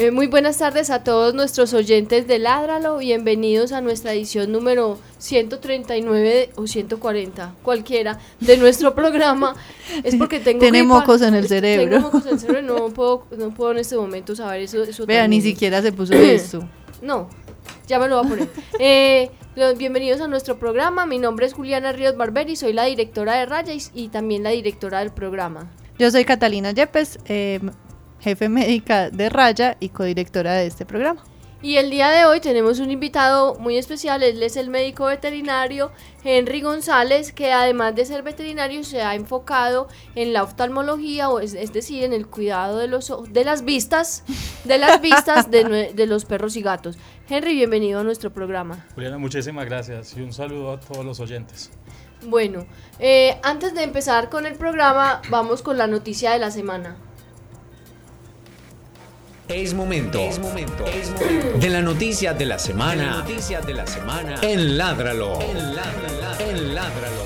[0.00, 2.96] Eh, muy buenas tardes a todos nuestros oyentes de Ládralo.
[2.96, 9.54] Bienvenidos a nuestra edición número 139 o 140, cualquiera, de nuestro programa.
[10.02, 11.96] Es porque tengo Tiene mocos en el cerebro.
[11.96, 14.82] Tengo mocos en el cerebro, no puedo, no puedo en este momento saber eso.
[14.84, 16.66] eso Vea, ni siquiera se puso esto.
[17.02, 17.28] No,
[17.86, 18.48] ya me lo voy a poner.
[18.78, 19.30] Eh,
[19.76, 21.04] bienvenidos a nuestro programa.
[21.04, 24.50] Mi nombre es Juliana Ríos Barberi, soy la directora de Raya y, y también la
[24.50, 25.70] directora del programa.
[25.98, 27.60] Yo soy Catalina Yepes, eh,
[28.20, 31.22] jefe médica de Raya y codirectora de este programa.
[31.62, 35.92] Y el día de hoy tenemos un invitado muy especial, él es el médico veterinario
[36.24, 41.52] Henry González, que además de ser veterinario se ha enfocado en la oftalmología, o es,
[41.70, 44.24] decir, en el cuidado de, los, de las vistas,
[44.64, 46.96] de las vistas de, de los perros y gatos.
[47.28, 48.86] Henry, bienvenido a nuestro programa.
[48.94, 51.70] Juliana, muchísimas gracias y un saludo a todos los oyentes.
[52.26, 52.66] Bueno,
[52.98, 56.96] eh, antes de empezar con el programa, vamos con la noticia de la semana.
[59.52, 63.24] Es momento, es momento, es momento de la noticia de la semana.
[63.24, 65.40] Noticias de la semana en Ládralo.
[65.40, 67.24] En Ládralo.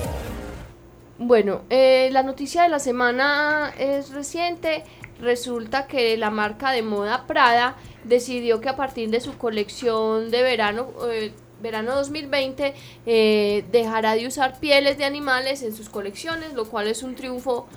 [1.19, 4.83] Bueno, eh, la noticia de la semana es reciente.
[5.21, 10.41] Resulta que la marca de moda Prada decidió que a partir de su colección de
[10.41, 12.73] verano, eh, verano 2020,
[13.05, 17.67] eh, dejará de usar pieles de animales en sus colecciones, lo cual es un triunfo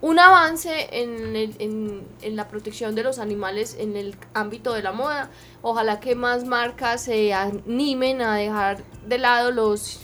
[0.00, 5.30] un avance en, la protección de los animales en el ámbito de la moda.
[5.62, 10.00] Ojalá que más marcas se animen a dejar de lado los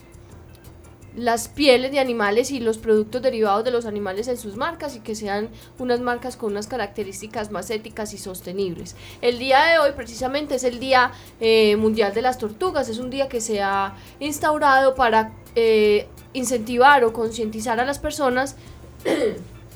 [1.17, 4.99] las pieles de animales y los productos derivados de los animales en sus marcas y
[4.99, 8.97] que sean unas marcas con unas características más éticas y sostenibles.
[9.21, 13.11] El día de hoy precisamente es el Día eh, Mundial de las Tortugas, es un
[13.11, 18.57] día que se ha instaurado para eh, incentivar o concientizar a las personas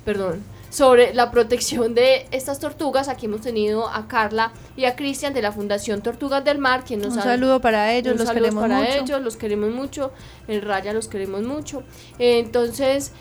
[0.08, 3.08] perdón, sobre la protección de estas tortugas.
[3.08, 7.02] Aquí hemos tenido a Carla y a Cristian de la Fundación Tortugas del Mar, quien
[7.02, 8.90] nos un saludo para ellos, los queremos para mucho.
[8.90, 10.10] ellos, los queremos mucho.
[10.46, 11.82] En Raya los queremos mucho.
[12.18, 13.12] entonces,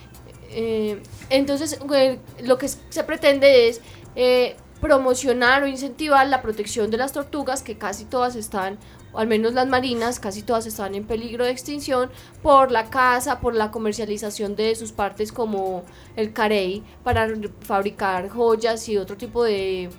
[0.52, 3.82] eh, entonces eh, lo que se pretende es
[4.16, 8.78] eh, promocionar o incentivar la protección de las tortugas, que casi todas están
[9.18, 12.10] al menos las marinas, casi todas están en peligro de extinción
[12.44, 15.84] por la caza, por la comercialización de sus partes como
[16.16, 17.28] el carey para
[17.62, 19.90] fabricar joyas y otro tipo de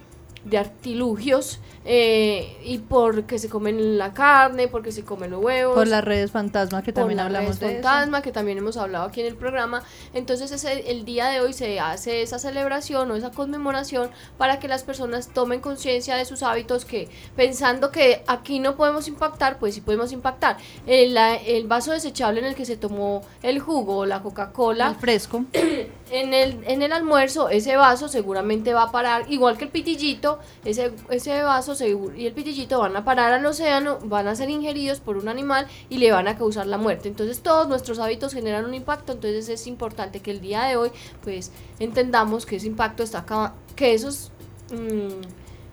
[0.57, 1.59] artilugios
[1.91, 5.75] eh, y porque se comen la carne, porque se comen los huevos.
[5.75, 9.27] Por las redes fantasma que también hablamos de fantasma que también hemos hablado aquí en
[9.27, 9.83] el programa.
[10.13, 14.69] Entonces ese, el día de hoy se hace esa celebración o esa conmemoración para que
[14.69, 19.75] las personas tomen conciencia de sus hábitos que pensando que aquí no podemos impactar, pues
[19.75, 20.59] sí podemos impactar.
[20.87, 24.95] El, el vaso desechable en el que se tomó el jugo, la Coca-Cola.
[25.01, 25.47] Fresco.
[26.11, 30.39] En el, en el almuerzo ese vaso seguramente va a parar, igual que el pitillito,
[30.65, 35.01] ese, ese vaso y el pitillito van a parar al océano, van a ser ingeridos
[35.01, 37.09] por un animal y le van a causar la muerte.
[37.09, 40.91] Entonces todos nuestros hábitos generan un impacto, entonces es importante que el día de hoy
[41.23, 44.31] pues entendamos que ese impacto está acá, que esos,
[44.71, 45.21] mmm,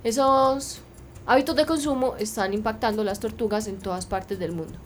[0.04, 0.82] esos
[1.26, 4.78] hábitos de consumo están impactando las tortugas en todas partes del mundo.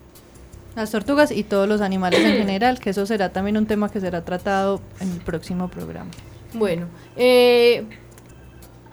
[0.75, 4.00] Las tortugas y todos los animales en general, que eso será también un tema que
[4.00, 6.12] será tratado en el próximo programa.
[6.53, 7.85] Bueno, eh,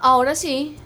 [0.01, 0.77] ahora sí,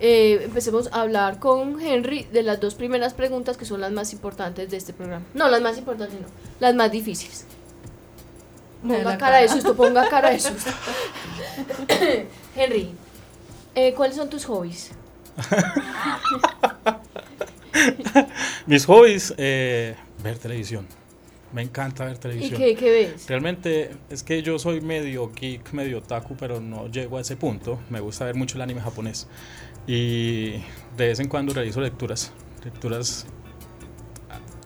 [0.00, 4.12] eh, empecemos a hablar con Henry de las dos primeras preguntas que son las más
[4.12, 5.24] importantes de este programa.
[5.34, 6.26] No, las más importantes no,
[6.60, 7.46] las más difíciles.
[8.82, 10.70] Ponga cara de susto, ponga cara de susto.
[12.56, 12.94] Henry,
[13.74, 14.92] eh, ¿cuáles son tus hobbies?
[18.66, 20.86] Mis hobbies, eh, ver televisión.
[21.52, 22.62] Me encanta ver televisión.
[22.62, 23.26] ¿Y qué, ves?
[23.26, 27.80] Realmente es que yo soy medio geek, medio otaku, pero no llego a ese punto.
[27.88, 29.26] Me gusta ver mucho el anime japonés.
[29.88, 30.50] Y
[30.96, 32.30] de vez en cuando realizo lecturas.
[32.62, 33.26] Lecturas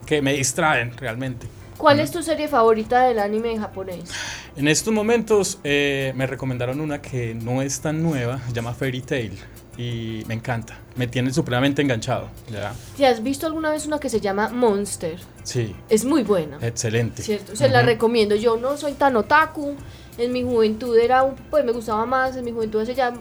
[0.04, 1.46] que me distraen realmente.
[1.78, 4.10] ¿Cuál es tu serie favorita del anime en japonés?
[4.56, 9.00] En estos momentos eh, me recomendaron una que no es tan nueva, se llama Fairy
[9.00, 9.38] Tail
[9.78, 12.28] y me encanta, me tiene supremamente enganchado.
[12.50, 12.74] ¿ya?
[12.96, 15.19] ¿Te has visto alguna vez una que se llama Monster?
[15.44, 15.74] Sí.
[15.88, 16.58] Es muy buena.
[16.60, 17.22] Excelente.
[17.22, 18.34] Cierto, se la recomiendo.
[18.36, 19.74] Yo no soy tan otaku,
[20.19, 23.14] en mi juventud era, pues me gustaba más, en mi juventud hace ya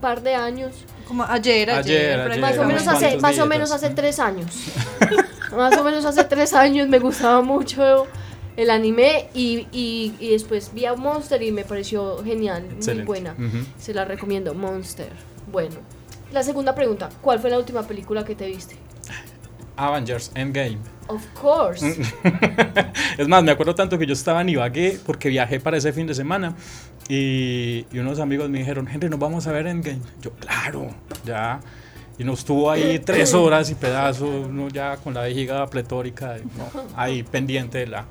[0.00, 0.74] par de años.
[1.06, 2.20] Como ayer, ayer.
[2.20, 2.40] Ayer, ayer.
[2.40, 4.46] Más o menos hace, más o menos hace tres años.
[5.56, 8.06] más o menos hace tres años me gustaba mucho
[8.56, 13.04] el anime y, y, y después vi a Monster y me pareció genial, muy Excelente.
[13.04, 13.32] buena.
[13.32, 13.64] Ujú.
[13.78, 15.10] Se la recomiendo, Monster.
[15.50, 15.76] Bueno,
[16.32, 18.76] la segunda pregunta, ¿cuál fue la última película que te viste?
[19.76, 20.78] Avengers Endgame.
[21.08, 21.84] Of course.
[23.18, 26.06] Es más, me acuerdo tanto que yo estaba en Ibagué porque viajé para ese fin
[26.06, 26.56] de semana
[27.08, 30.00] y, y unos amigos me dijeron, Henry, nos vamos a ver Endgame.
[30.22, 30.88] Yo, claro,
[31.24, 31.60] ya.
[32.18, 36.70] Y nos estuvo ahí tres horas y pedazos, uno ya con la vejiga pletórica, ¿no?
[36.96, 38.04] ahí pendiente de la...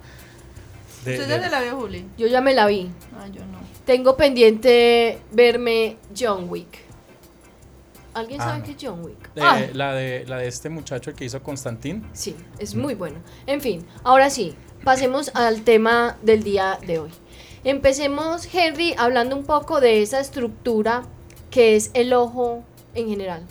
[1.06, 2.06] de- ¿Usted de- ya se la vio, Juli?
[2.18, 2.90] Yo ya me la vi.
[3.18, 3.60] Ah, yo no.
[3.86, 6.80] Tengo pendiente verme John Wick.
[8.14, 8.66] ¿Alguien Ah, sabe no.
[8.66, 9.34] qué es John Wick?
[9.34, 12.04] de- Ah, la, de, la de este muchacho el que hizo Constantín.
[12.14, 13.18] Sí, es muy bueno.
[13.48, 14.54] En fin, ahora sí,
[14.84, 17.10] pasemos al tema del día de hoy.
[17.64, 21.04] Empecemos, Henry, hablando un poco de esa estructura
[21.50, 22.64] que es el ojo
[22.94, 23.44] en general.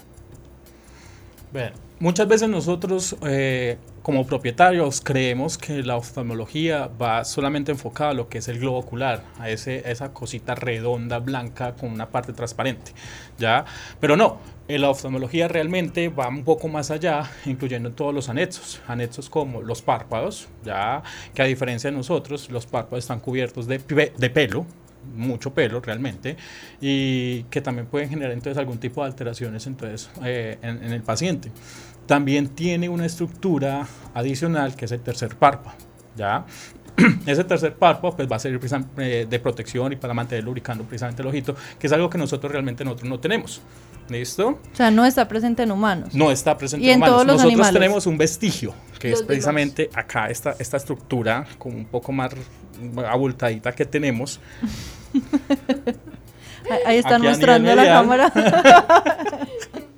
[1.52, 8.14] Bueno, muchas veces nosotros eh, como propietarios creemos que la oftalmología va solamente enfocada a
[8.14, 12.32] lo que es el globo ocular, a ese, esa cosita redonda, blanca, con una parte
[12.32, 12.92] transparente,
[13.38, 13.64] ¿ya?
[14.00, 18.80] Pero no, eh, la oftalmología realmente va un poco más allá, incluyendo todos los anexos,
[18.88, 21.02] anexos como los párpados, ¿ya?
[21.32, 24.66] Que a diferencia de nosotros, los párpados están cubiertos de, de pelo,
[25.14, 26.36] mucho pelo realmente
[26.80, 31.02] y que también pueden generar entonces algún tipo de alteraciones entonces eh, en, en el
[31.02, 31.50] paciente.
[32.12, 35.74] También tiene una estructura adicional que es el tercer párpado,
[36.14, 36.44] ¿ya?
[37.26, 41.28] Ese tercer párpado pues va a ser de protección y para mantener lubricando precisamente el
[41.28, 43.62] ojito, que es algo que nosotros realmente nosotros no tenemos.
[44.10, 44.48] ¿Listo?
[44.48, 46.12] O sea, no está presente en humanos.
[46.14, 47.14] No está presente Y en humanos.
[47.14, 47.72] todos los Nosotros animales.
[47.80, 52.30] tenemos un vestigio, que Los es precisamente acá esta, esta estructura, como un poco más
[53.08, 54.38] abultadita que tenemos,
[56.86, 58.32] Ahí- están Aquí a mostrando la cámara.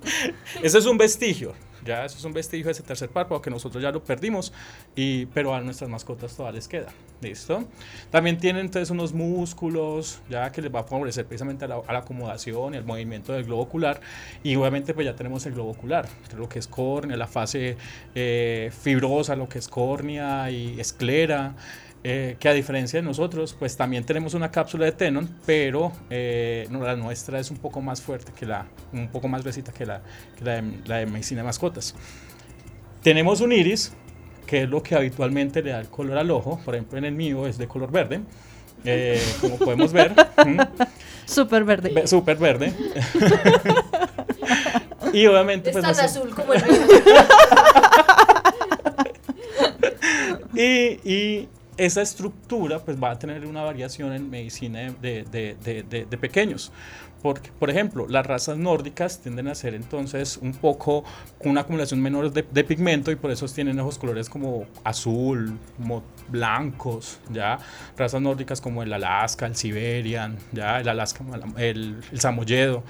[0.63, 1.53] Ese es un vestigio,
[1.85, 4.51] ya, eso es un vestigio de ese tercer párpado que nosotros ya lo perdimos,
[4.95, 6.87] y, pero a nuestras mascotas todavía les queda,
[7.21, 7.63] ¿listo?
[8.09, 11.93] También tienen entonces unos músculos, ya que les va a favorecer precisamente a la, a
[11.93, 14.01] la acomodación y al movimiento del globo ocular,
[14.43, 17.77] y obviamente pues ya tenemos el globo ocular, lo que es córnea, la fase
[18.15, 21.55] eh, fibrosa, lo que es córnea y esclera,
[22.07, 26.67] eh, que a diferencia de nosotros, pues también tenemos una cápsula de Tenon, pero eh,
[26.69, 29.87] no, la nuestra es un poco más fuerte que la, un poco más gruesita que
[29.87, 30.03] la,
[30.37, 31.95] que la, de, la de medicina de mascotas.
[33.01, 33.91] Tenemos un iris,
[34.45, 37.15] que es lo que habitualmente le da el color al ojo, por ejemplo en el
[37.15, 38.21] mío es de color verde,
[38.83, 40.13] eh, como podemos ver.
[41.25, 41.89] Súper verde.
[41.89, 42.71] Ve- súper verde.
[45.11, 46.79] y obviamente Es pues tan nos- azul como el mío.
[50.57, 56.17] Y, y esa estructura pues va a tener una variación en medicina de, de- de-
[56.17, 56.71] pequeños.
[57.21, 61.03] Porque, por ejemplo, las razas nórdicas tienden a ser entonces un poco
[61.39, 65.57] una acumulación menor de, pigmento y por eso tienen ojos colores como azul,
[66.29, 67.57] blancos, ¿ya?
[67.97, 70.79] Razas nórdicas como el Alaska, el Siberian, ¿ya?
[70.81, 71.23] El Alaska,
[71.57, 72.83] el Samoyedo.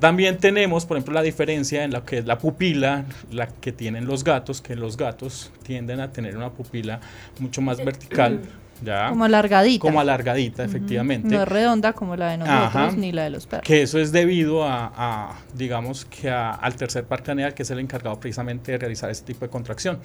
[0.00, 4.06] También tenemos, por ejemplo, la diferencia en lo que es la pupila, la que tienen
[4.06, 7.00] los gatos, que los gatos tienden a tener una pupila
[7.38, 8.40] mucho más vertical,
[8.82, 9.10] ¿ya?
[9.10, 9.80] Como alargadita.
[9.82, 11.28] Como alargadita, efectivamente.
[11.28, 12.92] No es redonda como la de nosotros Ajá.
[12.96, 13.66] ni la de los perros.
[13.66, 17.70] Que eso es debido a, a, digamos, que a- al tercer par craneal, que es
[17.70, 19.98] el encargado precisamente de realizar ese tipo de contracción.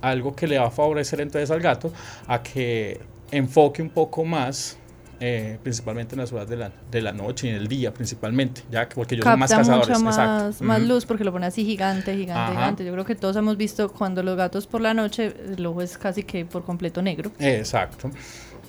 [0.00, 1.92] Algo que le va a favorecer entonces al gato
[2.26, 3.00] a que
[3.30, 4.77] enfoque un poco más,
[5.20, 8.62] eh, principalmente en las horas de la, de la noche y en el día principalmente,
[8.70, 9.88] ya que porque ellos son más Capta cazadores.
[9.88, 10.64] mucha más, exacto.
[10.64, 12.50] más luz porque lo pone así gigante, gigante, Ajá.
[12.52, 12.84] gigante.
[12.84, 15.98] Yo creo que todos hemos visto cuando los gatos por la noche el ojo es
[15.98, 17.32] casi que por completo negro.
[17.38, 18.10] Exacto.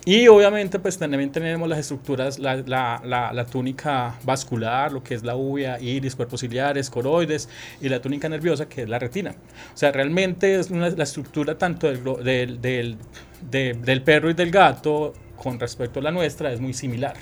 [0.06, 5.14] Y obviamente pues también tenemos las estructuras, la, la, la, la túnica vascular, lo que
[5.14, 7.50] es la uvea, iris, cuerpos ciliares, coroides
[7.82, 9.32] y la túnica nerviosa que es la retina.
[9.74, 12.96] O sea, realmente es una- la estructura tanto del, del, del,
[13.50, 15.12] de- del perro y del gato
[15.42, 17.14] con respecto a la nuestra es muy similar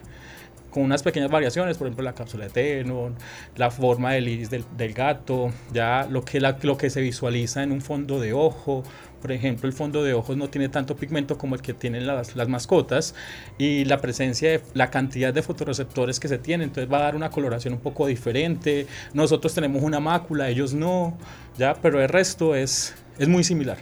[0.71, 3.15] con unas pequeñas variaciones, por ejemplo la cápsula de Tenon,
[3.57, 7.81] la forma del iris del, gato, ya lo que, lo que se visualiza en un
[7.81, 8.83] fondo de ojo,
[9.21, 12.37] por ejemplo el fondo de ojos no tiene tanto pigmento como el que tienen las,
[12.49, 13.15] mascotas
[13.57, 17.17] y la presencia de la cantidad de fotorreceptores que se tienen, entonces va a dar
[17.17, 21.17] una coloración un poco diferente, nosotros tenemos una mácula, ellos no,
[21.57, 23.79] ya, pero el resto es, es muy similar.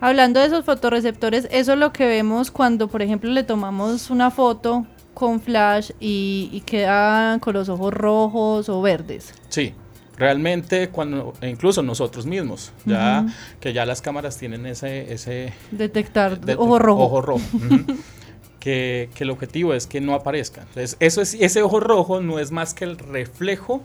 [0.00, 4.30] Hablando de esos fotorreceptores, eso es lo que vemos cuando, por ejemplo, le tomamos una
[4.30, 9.32] foto con flash y, y queda con los ojos rojos o verdes.
[9.48, 9.72] Sí,
[10.18, 13.26] realmente cuando, e incluso nosotros mismos, ya
[13.58, 17.02] que ya las cámaras tienen ese, ese Detectar de- ojo rojo.
[17.04, 17.44] Ojo rojo.
[18.60, 20.62] que, que el objetivo es que no aparezca.
[20.62, 23.82] Entonces, eso es, ese ojo rojo no es más que el reflejo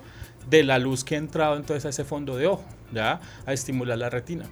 [0.50, 2.64] de la luz que ha entrado entonces a ese fondo de ojo,
[2.94, 3.22] ¿ya?
[3.46, 4.46] A estimular la retina.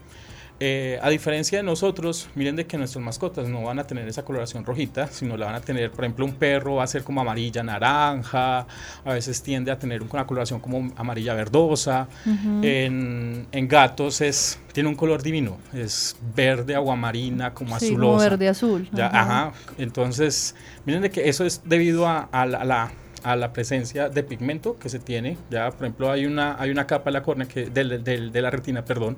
[0.61, 4.25] Eh, a diferencia de nosotros, miren de que nuestras mascotas no van a tener esa
[4.25, 7.21] coloración rojita, sino la van a tener, por ejemplo, un perro va a ser como
[7.21, 8.67] amarilla, naranja,
[9.05, 12.09] a veces tiende a tener una coloración como amarilla verdosa.
[12.25, 18.17] en, en, gatos es, tiene un color divino, es verde, aguamarina, como sí, azulosa.
[18.17, 18.89] Como verde azul.
[18.91, 19.53] Ya, ajá.
[19.77, 22.91] Entonces, miren de que eso es debido a, a la,
[23.23, 25.37] a la presencia de pigmento que se tiene.
[25.49, 28.41] Ya, por ejemplo, hay una, hay una capa de la córnea, que, de, de, de
[28.41, 29.15] la retina, perdón,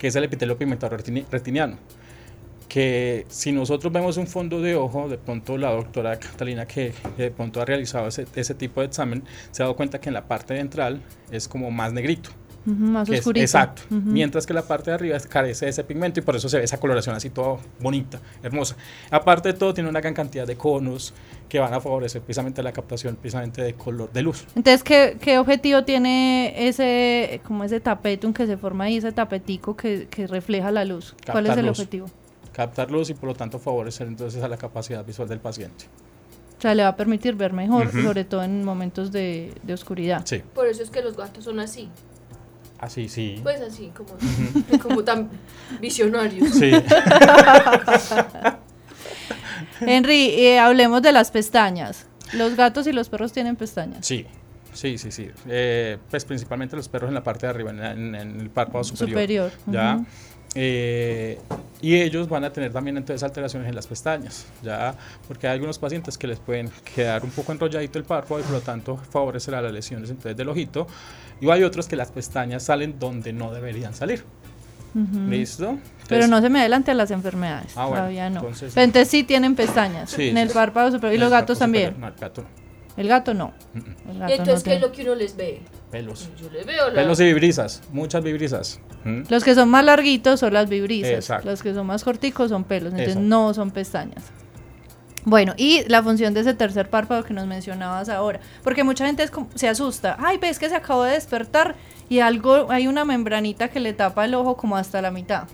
[0.00, 1.76] que es el epitelio pigmentado retiniano.
[2.68, 7.30] Que si nosotros vemos un fondo de ojo, de pronto la doctora Catalina, que, de
[7.30, 10.26] pronto ha realizado ese, ese, tipo de examen, se ha dado cuenta que en la
[10.26, 12.30] parte ventral es como más negrito.
[12.66, 13.42] Uh -huh, más oscurito.
[13.42, 13.82] exacto.
[13.90, 14.02] Uh -huh.
[14.04, 16.64] Mientras que la parte de arriba carece de ese pigmento y por eso se ve
[16.64, 18.76] esa coloración así toda bonita, hermosa.
[19.10, 21.14] Aparte de todo, tiene una gran cantidad de conos
[21.48, 24.44] que van a favorecer precisamente la captación precisamente de color de luz.
[24.54, 29.74] Entonces, ¿qué, qué objetivo tiene ese, como ese tapetum que se forma ahí, ese tapetico
[29.76, 31.12] que, que refleja la luz?
[31.12, 31.78] Captar ¿Cuál es el luz.
[31.78, 32.10] objetivo?
[32.52, 35.86] Captar luz y por lo tanto favorecer entonces a la capacidad visual del paciente.
[36.58, 38.02] O sea, le va a permitir ver mejor, Ujú.
[38.02, 40.22] sobre todo en momentos de, de oscuridad.
[40.26, 41.88] Sí, Por eso es que los gatos son así.
[42.80, 43.38] Así sí.
[43.42, 44.10] Pues así, como,
[44.82, 45.28] como tan
[45.80, 46.50] visionarios.
[46.54, 46.72] Sí.
[49.80, 52.06] Henry, eh, hablemos de las pestañas.
[52.32, 54.06] Los gatos y los perros tienen pestañas.
[54.06, 54.26] Sí,
[54.72, 55.28] sí, sí, sí.
[55.48, 58.50] Eh, pues principalmente los perros en la parte de arriba, en, la- en- en el
[58.50, 59.10] párpado superior.
[59.18, 59.50] Superior.
[59.66, 60.00] ¿ya?
[60.54, 61.38] Eh,
[61.80, 64.94] y ellos van a tener también entonces alteraciones en las pestañas, ¿ya?
[65.28, 68.52] Porque hay algunos pacientes que les pueden quedar un poco enrolladito el párpado y por
[68.52, 70.88] lo tanto favorecerá las lesiones entonces del ojito.
[71.40, 74.24] Y hay otros que las pestañas salen donde no deberían salir.
[74.94, 75.20] Ujú.
[75.28, 75.78] ¿Listo?
[76.08, 77.72] Pero Entonces, no se me adelante a las enfermedades.
[77.76, 78.40] Ah, bueno, todavía no.
[78.40, 81.14] entonces- Pero entonces sí tienen pestañas Sí, en el párpado superior.
[81.14, 81.94] Y los gatos también.
[81.94, 82.10] superior.
[82.10, 82.48] No, el gato no.
[82.96, 83.52] El gato no.
[83.72, 84.10] Mm, mm.
[84.10, 85.60] El Y gato entonces, no ¿qué es lo que uno les ve?
[85.92, 86.28] Pelos.
[86.40, 86.94] Yo le veo la...
[87.02, 88.80] Pelos y vibrisas, muchas vibrisas.
[89.04, 89.22] ¿Mm?
[89.30, 91.12] Los que son más larguitos son las vibrisas.
[91.12, 91.48] Exacto.
[91.48, 92.88] Los que son más corticos son pelos.
[92.92, 93.28] Entonces Exacto.
[93.28, 94.24] no son pestañas.
[95.24, 98.40] Bueno, y la función de ese tercer párpado que nos mencionabas ahora.
[98.64, 100.16] Porque mucha gente es como- se asusta.
[100.18, 101.76] Ay, ves que se acabó de despertar
[102.08, 105.44] y algo, hay una membranita que le tapa el ojo como hasta la mitad.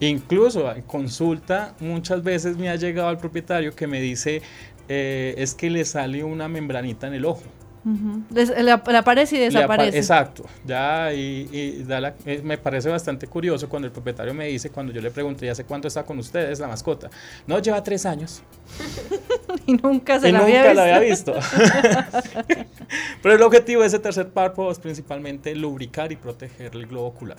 [0.00, 4.42] Incluso en consulta muchas veces me ha llegado al propietario que me dice
[4.88, 7.42] eh, es que le sale una membranita en el ojo.
[7.84, 9.98] Des- le, ap- le aparece y Le apa- desaparece.
[9.98, 14.46] Exacto, ya y, y da la- eh, me parece bastante curioso cuando el propietario me
[14.46, 17.08] dice, cuando yo le pregunto, ¿y hace cuánto está con ustedes la mascota?
[17.46, 18.42] No, lleva tres años
[19.66, 21.34] Y nunca se y la nunca había la había visto.
[23.22, 27.38] Pero el objetivo de ese tercer párpado es principalmente lubricar y proteger el globo ocular.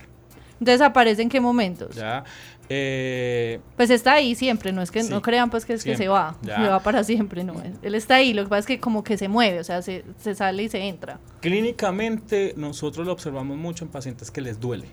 [0.60, 1.96] Entonces aparece en qué momentos.
[1.96, 2.24] ¿ya?
[2.72, 5.92] Eh, Pues está ahí siempre, no es que Sí, no crean pues que es que
[5.92, 6.58] se siempre, va, ya.
[6.58, 7.56] se va para siempre, no.
[7.82, 10.04] Él está ahí, lo que pasa es que como que se mueve, o sea, se,
[10.20, 11.20] se sale y se entra.
[11.42, 14.86] Clínicamente nosotros lo observamos mucho en pacientes que les duele.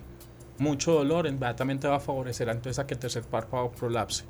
[0.58, 4.24] Mucho dolor inmediatamente va a favorecer entonces a que el tercer párpado prolapse.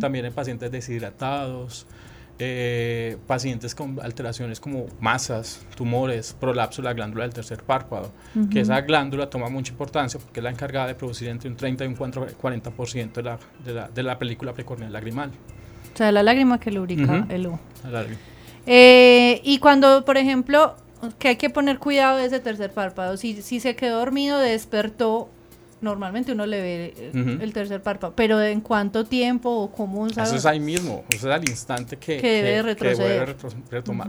[0.00, 1.86] También en pacientes deshidratados,
[2.42, 8.12] eh, pacientes con alteraciones como masas, tumores, prolapso de la glándula del tercer párpado,
[8.50, 11.84] que esa glándula toma mucha importancia porque es la encargada de producir entre un 30
[11.84, 15.30] y un 40% de la, de, la, de la película precorneal lagrimal.
[15.92, 17.60] O sea, la lágrima que lubrica el ojo.
[18.66, 20.76] Eh, y cuando, por ejemplo,
[21.18, 25.28] que hay que poner cuidado de ese tercer párpado, si, si se quedó dormido, despertó,
[25.80, 27.42] normalmente uno le ve eh, Ujú.
[27.42, 30.36] el tercer párpado, pero ¿en cuánto tiempo o cómo Eso sabe?
[30.36, 33.12] es ahí mismo, eso es al instante que, Que debe retroceder.
[33.12, 34.08] debe retro- retomar.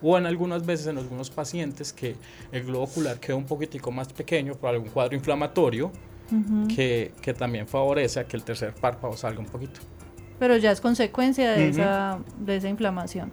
[0.00, 2.16] O en algunas veces, en algunos pacientes, que
[2.50, 5.92] el globo ocular queda un poquitico más pequeño por algún cuadro inflamatorio
[6.32, 6.66] Ujú.
[6.74, 9.80] que, que también favorece a que el tercer párpado salga un poquito.
[10.40, 13.30] Pero ya es consecuencia de, esa, de esa inflamación.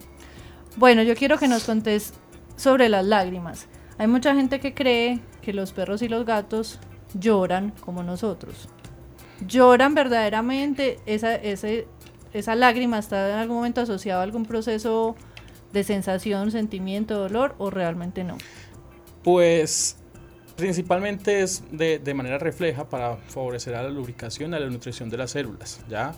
[0.76, 2.12] Bueno, yo quiero que nos contés
[2.54, 3.66] sobre las lágrimas.
[3.98, 6.78] Hay mucha gente que cree que los perros y los gatos
[7.14, 8.68] lloran como nosotros.
[9.46, 11.86] Lloran verdaderamente, esa, ese,
[12.32, 15.16] esa lágrima está en algún momento asociada a algún proceso
[15.72, 18.36] de sensación, sentimiento, dolor o realmente no.
[19.22, 19.96] Pues
[20.56, 25.16] principalmente es de, de manera refleja para favorecer a la lubricación, a la nutrición de
[25.16, 26.12] las células, ¿ya?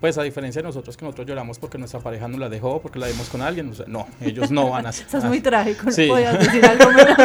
[0.00, 3.00] Pues a diferencia de nosotros que nosotros lloramos porque nuestra pareja nos la dejó, porque
[3.00, 5.06] la dimos con alguien, o sea, no, ellos no van a hacer.
[5.06, 6.06] Estás muy trágico, no Sí.
[6.06, 7.16] podías decir algo menos.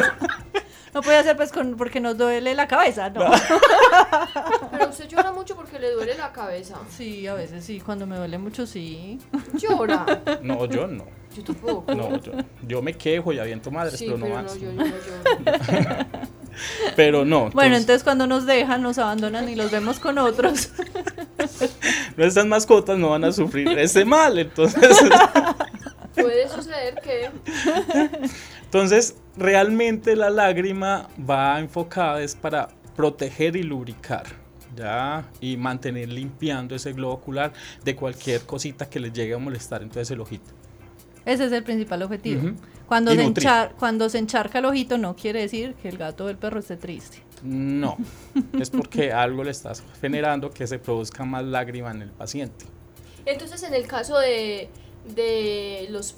[0.93, 3.31] No podía ser pues con, porque nos duele la cabeza, ¿no?
[4.71, 6.75] Pero usted llora mucho porque le duele la cabeza.
[6.95, 9.19] Sí, a veces sí, cuando me duele mucho sí.
[9.53, 10.21] Llora.
[10.43, 11.05] No, yo no.
[11.35, 11.95] Yo tampoco.
[11.95, 12.33] No, yo,
[12.67, 14.55] yo me quejo y aviento madres, Sí, pero no pero más.
[14.55, 16.05] no, yo, yo no lloro.
[16.95, 17.49] Pero no.
[17.49, 20.69] Bueno, entonces cuando nos dejan, nos abandonan y los vemos con otros.
[22.15, 24.37] nuestras mascotas no van a sufrir ese mal.
[24.37, 24.97] Entonces,
[26.13, 27.31] Puede suceder que
[28.61, 34.25] entonces realmente la lágrima va enfocada es para proteger y lubricar.
[34.75, 35.23] ¿Ya?
[35.39, 40.09] Y mantener limpiando ese globo ocular de cualquier cosita que les llegue a molestar entonces
[40.09, 40.51] el ojito.
[41.25, 42.51] Ese es el principal objetivo.
[42.87, 46.29] Cuando, se enchar- cuando se encharca el ojito no quiere decir que el gato o
[46.29, 47.19] el perro esté triste.
[47.43, 47.97] No,
[48.59, 52.65] es porque algo le estás generando que se produzca más lágrima en el paciente.
[53.25, 54.69] Entonces, en el caso de,
[55.05, 56.15] de los,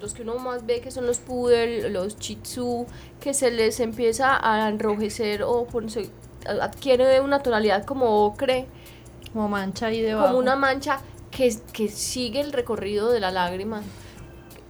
[0.00, 2.86] los que uno más ve, que son los poodle, los shih tzu,
[3.20, 6.10] que se les empieza a enrojecer o ponerse-
[6.60, 8.66] adquiere una tonalidad como ocre,
[9.32, 10.28] Como mancha ahí debajo.
[10.28, 11.00] como una mancha
[11.30, 13.82] que, que sigue el recorrido de la lágrima.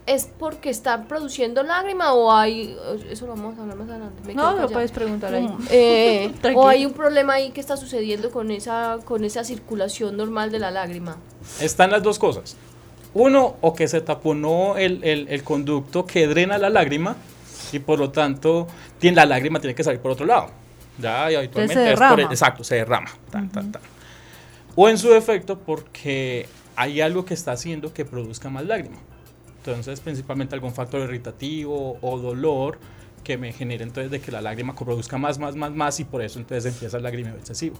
[0.04, 2.76] ¿Es porque están produciendo lágrima o hay...
[3.08, 4.20] Eso lo vamos a hablar más adelante.
[4.26, 5.48] me No, lo puedes preguntar ahí.
[5.70, 6.64] Eh, Tranquilo.
[6.64, 10.58] o hay un problema ahí que está sucediendo con esa, con esa circulación normal de
[10.58, 11.18] la lágrima.
[11.60, 12.56] Están las dos cosas.
[13.14, 17.16] Uno, o que se taponó el, el- el conducto que drena la lágrima
[17.72, 18.66] y por lo tanto
[18.98, 20.50] tiene, la lágrima tiene que salir por otro lado.
[20.98, 23.10] Ya, y habitualmente se es por el- exacto, se derrama.
[23.30, 23.82] tan, tan, tan.
[24.74, 28.96] O en su defecto porque hay algo que está haciendo que produzca más lágrima.
[29.58, 32.78] Entonces, principalmente algún factor irritativo o dolor
[33.22, 36.22] que me genere entonces de que la lágrima produzca más, más, más, más y por
[36.22, 37.76] eso entonces empieza el lagrimeo excesivo.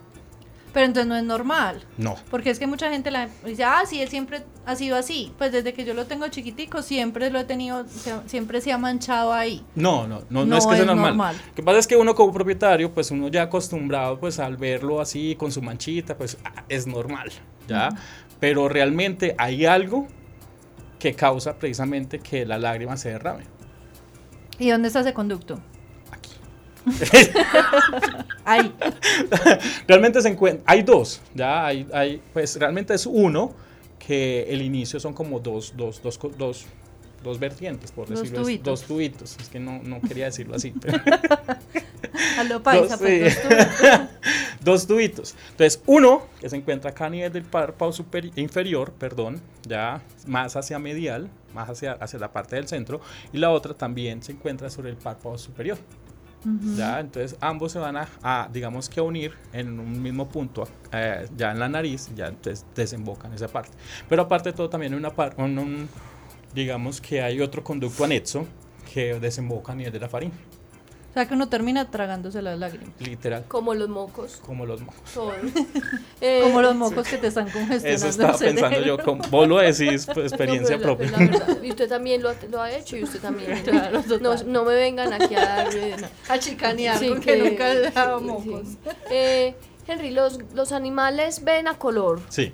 [0.73, 1.83] Pero entonces no es normal.
[1.99, 2.14] No.
[2.31, 5.31] Porque es que mucha gente la dice, ah, sí, él siempre ha sido así.
[5.37, 8.79] Pues desde que yo lo tengo chiquitico, siempre lo he tenido, se- siempre se ha
[8.79, 9.62] manchado ahí.
[9.75, 11.09] No, no, no, no, No es que sea es normal.
[11.11, 11.37] normal.
[11.50, 15.00] Lo que pasa es que uno como propietario, pues uno ya acostumbrado, pues al verlo
[15.02, 17.31] así con su manchita, pues ah, es normal,
[17.69, 17.91] ¿ya?
[18.41, 20.09] Pero realmente hay algo
[20.99, 23.45] que causa precisamente que la lágrima se derrame.
[24.59, 25.61] ¿Y dónde está ese conducto?
[28.45, 28.73] Ahí.
[29.87, 31.67] realmente se encuentra, hay dos, ¿ya?
[31.67, 33.53] Hay, hay, pues realmente es uno
[33.99, 36.65] que el inicio son como dos, dos, dos, dos,
[37.23, 38.45] dos vertientes, por Dos decirlo así.
[38.59, 38.81] tubitos.
[38.81, 40.73] Dos tubitos, es que no, no quería decirlo así.
[40.81, 40.99] pero-
[42.38, 43.40] A lo paisa, Dos, pues, sí.
[43.40, 44.09] dos tubitos.
[44.61, 45.35] dos tubitos.
[45.53, 47.92] Entonces, uno que se encuentra acá a nivel del párpado
[48.37, 53.01] inferior, perdón, ya más hacia medial, más hacia, hacia la parte del centro,
[53.33, 55.79] y la otra también se encuentra sobre el párpado superior.
[56.76, 61.28] Ya, entonces ambos se van a, a, digamos que unir en un mismo punto, eh,
[61.37, 63.70] ya en la nariz, ya entonces desembocan esa parte.
[64.09, 65.40] Pero aparte de todo también una parte,
[66.55, 68.46] digamos que hay otro conducto anexo
[68.92, 70.37] que desemboca a nivel de la faringe,
[71.12, 72.88] O sea que uno termina tragándose las lágrimas.
[72.98, 74.40] literal, Como los mocos.
[74.46, 75.12] como los mocos.
[75.12, 75.33] Todo.
[76.22, 77.88] Eh, Como los mocos que te están congestionando.
[77.88, 78.96] Eso el estaba pensando cerebro.
[78.96, 81.11] yo, como, vos lo decís, pues, no, experiencia la- propia.
[81.11, 83.61] la verdad, y usted también lo ha, lo ha hecho y usted también.
[83.64, 85.68] Claro, no, no me vengan aquí a dar...
[86.01, 86.07] no.
[86.29, 88.68] A chicanear Sí, porque que- nunca he dado mocos.
[88.68, 88.79] sí.
[89.11, 89.55] Eh,
[89.88, 92.20] Henry, los, los animales ven a color.
[92.29, 92.53] Sí.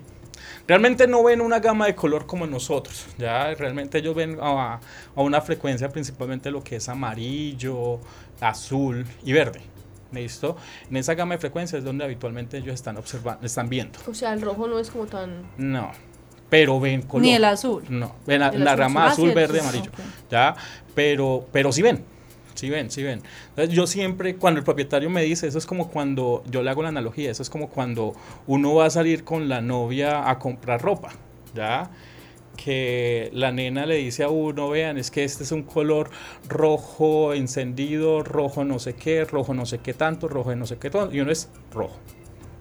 [0.68, 4.78] Realmente no ven una gama de color como nosotros, ya realmente ellos ven a,
[5.16, 7.98] a una frecuencia principalmente lo que es amarillo,
[8.40, 9.62] azul y verde.
[10.12, 10.56] ¿Listo?
[10.90, 13.98] En esa gama de frecuencias es donde habitualmente ellos están observando, están viendo.
[14.06, 15.42] O sea, el rojo no es como tan...
[15.56, 15.90] No,
[16.48, 17.22] pero ven color.
[17.22, 17.84] Ni el azul.
[17.88, 19.90] No, ven la, El la azul, rama ah, azul, sí, verde, amarillo.
[19.90, 19.98] ok.
[20.30, 20.54] ¿Ya?
[20.94, 22.04] Pero, pero sí ven.
[22.58, 23.22] Sí ven, sí ven.
[23.50, 26.82] Entonces, yo siempre, cuando el propietario me dice, eso es como cuando, yo le hago
[26.82, 28.14] la analogía, eso es como cuando
[28.48, 31.10] uno va a salir con la novia a comprar ropa,
[31.54, 31.88] ¿ya?
[32.56, 36.10] Que la nena le dice a uno, vean, es que este es un color
[36.48, 40.90] rojo encendido, rojo no sé qué, rojo no sé qué tanto, rojo no sé qué
[40.90, 41.96] tanto, y uno es rojo.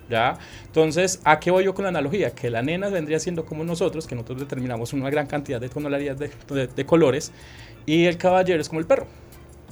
[0.10, 0.38] ¿Ya?
[0.68, 2.32] Entonces, ¿a qué voy yo con la analogía?
[2.32, 6.20] Que la nena vendría siendo como nosotros, que nosotros determinamos una gran cantidad de tonalidades
[6.48, 7.32] de, de- de colores,
[7.86, 9.08] y el caballero es como el perro,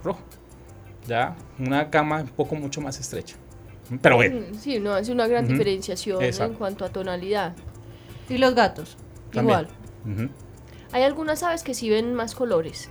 [0.06, 0.22] rojo.
[1.08, 1.36] ¿Ya?
[1.60, 3.36] Una gama un poco mucho más estrecha.
[4.02, 5.54] Pero bueno, Mm, Sí, no, es una gran Ujú.
[5.54, 6.58] diferenciación en Exacto.
[6.58, 7.54] cuanto a tonalidad.
[8.30, 8.98] Y los gatos.
[9.32, 9.60] También.
[9.60, 9.68] Igual.
[10.26, 10.30] ujú.
[10.92, 12.90] Hay algunas aves que sí ven más colores.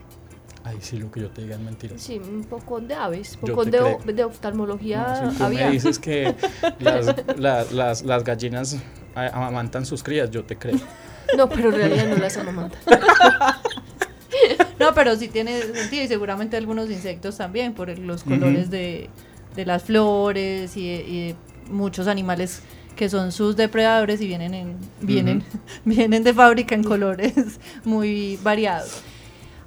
[0.62, 1.94] Ay, sí, lo que yo te diga es mentira.
[1.98, 5.98] Sí, un poco de aves, un poco de, de oftalmología No, si tú me dices
[5.98, 6.34] que
[6.78, 7.06] las,
[7.38, 8.76] la- las, las gallinas
[9.14, 10.76] amamantan sus crías, yo te creo.
[11.36, 12.80] No, pero en realidad no las amamantan.
[14.78, 19.08] No, pero sí tiene sentido y seguramente algunos insectos también por los colores de,
[19.54, 21.36] de las flores y, de- y de
[21.70, 22.60] muchos animales
[22.96, 25.42] que son sus depredadores y vienen en, vienen,
[25.84, 27.34] vienen de fábrica en colores
[27.84, 29.02] muy variados.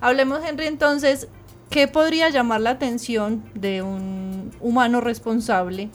[0.02, 1.28] Hablemos, Henry, entonces,
[1.70, 5.90] ¿qué podría llamar la atención de un humano responsable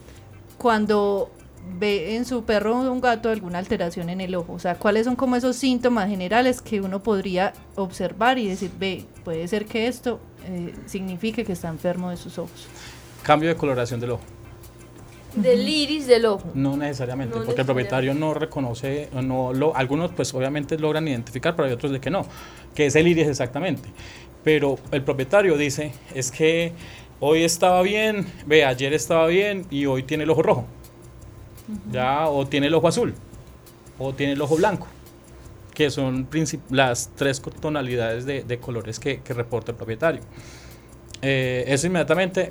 [0.59, 1.31] cuando
[1.79, 4.53] ve en su perro o un gato alguna alteración en el ojo?
[4.55, 9.05] O sea, ¿cuáles son como esos síntomas generales que uno podría observar y decir, ve,
[9.25, 12.67] puede ser que esto eh, signifique que está enfermo de sus ojos?
[13.23, 14.23] Cambio de coloración del ojo.
[15.35, 16.51] Del iris del ojo.
[16.55, 21.09] No necesariamente, No porque el propietario no reconoce, o no lo, algunos pues obviamente logran
[21.09, 22.27] identificar, pero hay otros de que no,
[22.75, 23.89] que es el iris exactamente.
[24.45, 26.73] Pero el propietario dice, es que
[27.21, 30.67] hoy estaba bien, ve, ayer estaba bien y hoy tiene el ojo rojo.
[31.91, 33.15] Ya, o tiene el ojo azul,
[33.99, 34.87] o tiene el ojo blanco,
[35.75, 36.29] que son
[36.71, 40.21] las tres tonalidades de, de colores que, que reporta el propietario.
[41.23, 42.49] Eh, eso inmediatamente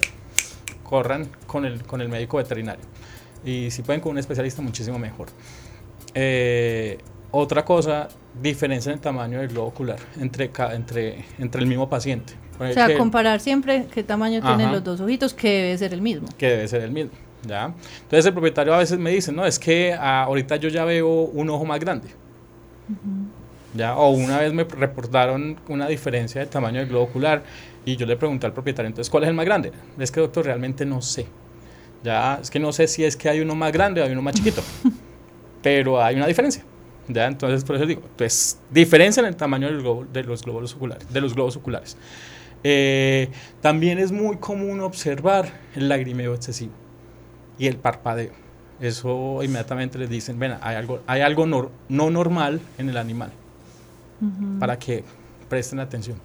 [0.84, 2.84] corran con el, con el médico veterinario.
[3.44, 5.28] Y si pueden con un especialista, muchísimo mejor.
[6.14, 6.98] Eh,
[7.32, 8.10] otra cosa,
[8.42, 12.34] diferencia en el tamaño del globo ocular entre, entre, entre el mismo paciente.
[12.60, 14.72] O sea, que- comparar siempre qué tamaño tienen Ajá.
[14.74, 16.28] los dos ojitos, que debe ser el mismo.
[16.38, 17.12] que debe ser el mismo.
[17.48, 17.74] ¿Ya?
[18.04, 21.08] Entonces el propietario a veces me dice, no, es que ah, ahorita yo ya veo
[21.08, 22.10] un ojo más grande.
[23.74, 23.96] ¿ya?
[23.96, 27.44] O una vez me reportaron una diferencia de tamaño del globo ocular
[27.86, 29.72] y yo le pregunté al propietario, entonces, ¿cuál es el más grande?
[29.98, 31.26] Es que, doctor, realmente no sé.
[32.04, 34.22] Ya, es que no sé si es que hay uno más grande o hay uno
[34.22, 34.62] más chiquito,
[35.64, 36.64] pero hay una diferencia.
[37.08, 37.28] ¿ya?
[37.28, 41.12] Entonces, por eso digo, pues, diferencia en el tamaño del globo- de los globos oculares.
[41.12, 41.98] De los globos oculares.
[42.64, 43.30] Eh,
[43.62, 46.74] también es muy común observar el lagrimeo excesivo
[47.62, 48.32] y el parpadeo.
[48.80, 53.32] Eso inmediatamente les dicen, ven, hay algo, hay algo no normal en el animal,
[54.60, 55.04] para que
[55.48, 56.18] presten atención.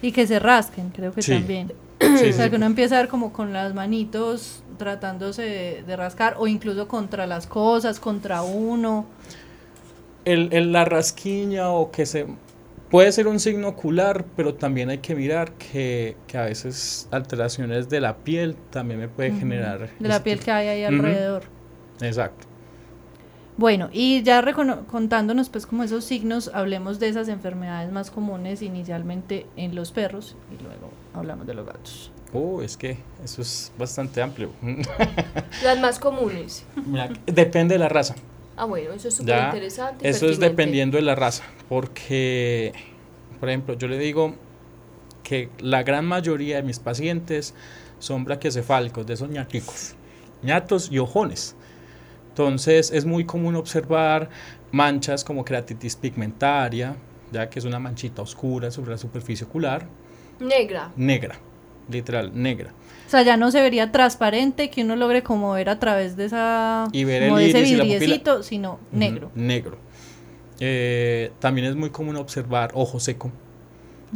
[0.00, 1.32] Y que se rasquen, creo que Sí.
[1.32, 1.72] también.
[2.00, 2.50] Sí, o sea, sí.
[2.50, 6.88] que uno empieza a ver como con las manitos tratándose de, de rascar o incluso
[6.88, 9.04] contra las cosas, contra uno.
[10.24, 12.26] El, el- la rasquiña o que se...
[12.92, 17.88] Puede ser un signo ocular, pero también hay que mirar que, que a veces alteraciones
[17.88, 19.88] de la piel también me puede generar...
[19.98, 21.42] De la piel tipo- que hay ahí alrededor.
[22.02, 22.46] Exacto.
[23.56, 28.60] Bueno, y ya recono- contándonos pues como esos signos, hablemos de esas enfermedades más comunes
[28.62, 32.12] inicialmente en los perros y luego hablamos de los gatos.
[32.34, 34.50] Oh, es que eso es bastante amplio.
[35.64, 36.64] Las más comunes.
[36.86, 38.14] Mira, depende de la raza.
[38.62, 40.08] Ah, bueno, eso es súper interesante.
[40.08, 42.72] Eso es dependiendo de la raza, porque,
[43.40, 44.36] por ejemplo, yo le digo
[45.24, 47.54] que la gran mayoría de mis pacientes
[47.98, 49.96] son braquiocefálicos, de esos ñaticos,
[50.44, 51.56] ñatos y ojones.
[52.28, 54.30] Entonces es muy común observar
[54.70, 56.94] manchas como keratitis pigmentaria,
[57.32, 59.88] ya que es una manchita oscura sobre la superficie ocular,
[60.38, 60.92] Negra.
[60.94, 61.34] negra,
[61.90, 62.72] literal, negra.
[63.12, 66.24] O sea, ya no se vería transparente que uno logre como ver a través de
[66.24, 69.30] esa Y ver como el de ese y vidriecito, sino negro.
[69.34, 69.76] Negro.
[70.60, 73.30] Eh, también es muy común observar ojo seco.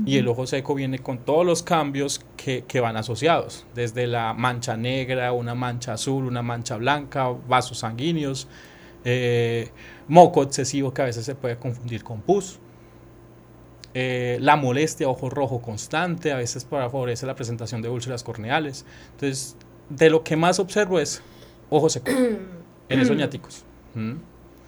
[0.07, 4.33] Y el ojo seco viene con todos los cambios que, que van asociados, desde la
[4.33, 8.49] mancha negra, una mancha azul, una mancha blanca, vasos sanguíneos,
[9.05, 9.73] eh,
[10.09, 12.61] moco excesivo que a veces se puede confundir con pus,
[13.99, 18.85] eh, la molestia, ojo rojo constante, a veces para favorecer la presentación de úlceras corneales.
[19.13, 19.57] Entonces,
[19.89, 21.23] de lo que más observo es
[21.71, 22.11] ojo seco
[22.91, 23.65] en esos ñáticos.
[23.95, 24.13] ¿Mm?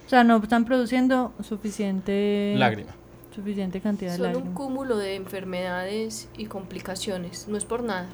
[0.06, 2.92] O sea, no están produciendo suficiente Lágrima.
[3.34, 4.56] suficiente cantidad de Son un lágrimas.
[4.56, 7.48] cúmulo de enfermedades y complicaciones.
[7.48, 8.06] No es por nada.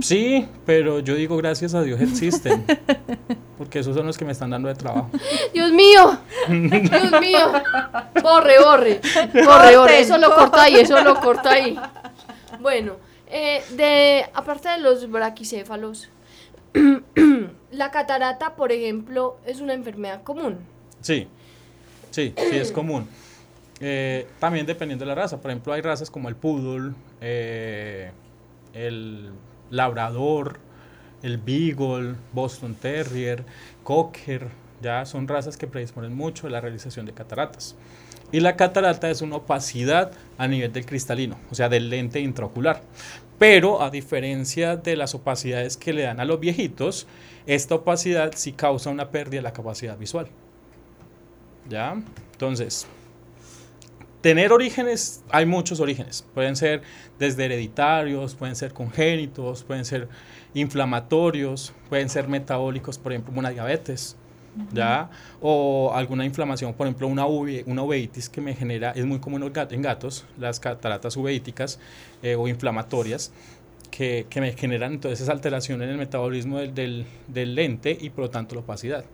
[0.00, 2.64] Sí, pero yo digo gracias a Dios existen.
[3.58, 5.10] Porque esos son los que me están dando de trabajo.
[5.52, 7.52] Dios mío, Dios mío.
[8.22, 9.00] Borre, borre,
[9.44, 10.00] borre, borre.
[10.00, 11.78] Eso lo corta ahí, eso lo corta ahí.
[12.60, 16.10] Bueno, eh, de aparte de los braquicéfalos,
[17.70, 20.58] la catarata, por ejemplo, es una enfermedad común.
[21.00, 21.26] Sí,
[22.10, 23.08] sí, sí, es común.
[23.80, 25.40] Eh, también dependiendo de la raza.
[25.40, 28.10] Por ejemplo, hay razas como el poodle, eh,
[28.74, 29.30] el
[29.70, 30.58] labrador,
[31.22, 33.44] el beagle, Boston Terrier,
[33.82, 34.48] cocker.
[34.82, 37.76] Ya son razas que predisponen mucho a la realización de cataratas.
[38.32, 42.82] Y la catarata es una opacidad a nivel del cristalino, o sea, del lente intraocular.
[43.38, 47.06] Pero a diferencia de las opacidades que le dan a los viejitos,
[47.46, 50.28] esta opacidad sí causa una pérdida de la capacidad visual.
[51.68, 51.96] ¿Ya?
[52.32, 52.86] Entonces,
[54.20, 56.24] tener orígenes, hay muchos orígenes.
[56.34, 56.82] Pueden ser
[57.18, 60.08] desde hereditarios, pueden ser congénitos, pueden ser
[60.54, 64.16] inflamatorios, pueden ser metabólicos, por ejemplo, una diabetes.
[64.72, 65.08] ¿Ya?
[65.40, 69.44] O alguna inflamación, por ejemplo, una, uve- una uveitis que me genera, es muy común
[69.44, 71.78] en gat- en gatos, las cataratas uveíticas
[72.24, 73.32] eh, o inflamatorias,
[73.92, 78.24] que, que me generan entonces alteración en el metabolismo del, del, del lente y por
[78.24, 79.04] lo tanto la opacidad.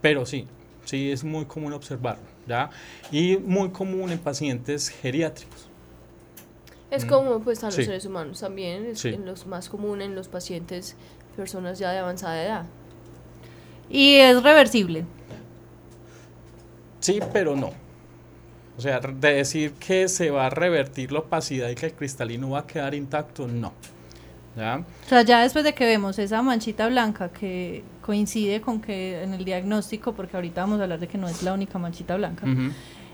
[0.00, 0.48] Pero sí,
[0.84, 2.70] sí es muy común observarlo, ¿ya?
[3.12, 5.68] Y muy común en pacientes geriátricos.
[6.90, 7.08] Es Mm.
[7.08, 7.84] como pues a los Sí.
[7.84, 9.08] seres humanos también, es Sí.
[9.10, 10.96] en los más comunes en los pacientes,
[11.36, 12.64] personas ya de avanzada edad.
[13.88, 15.04] Y es reversible.
[17.00, 17.70] Sí, pero no.
[18.76, 22.50] O sea, de decir que se va a revertir la opacidad y que el cristalino
[22.50, 23.72] va a quedar intacto, no.
[24.60, 24.84] ¿Ya?
[25.06, 29.34] O sea, ya después de que vemos esa manchita blanca que coincide con que en
[29.34, 32.46] el diagnóstico, porque ahorita vamos a hablar de que no es la única manchita blanca,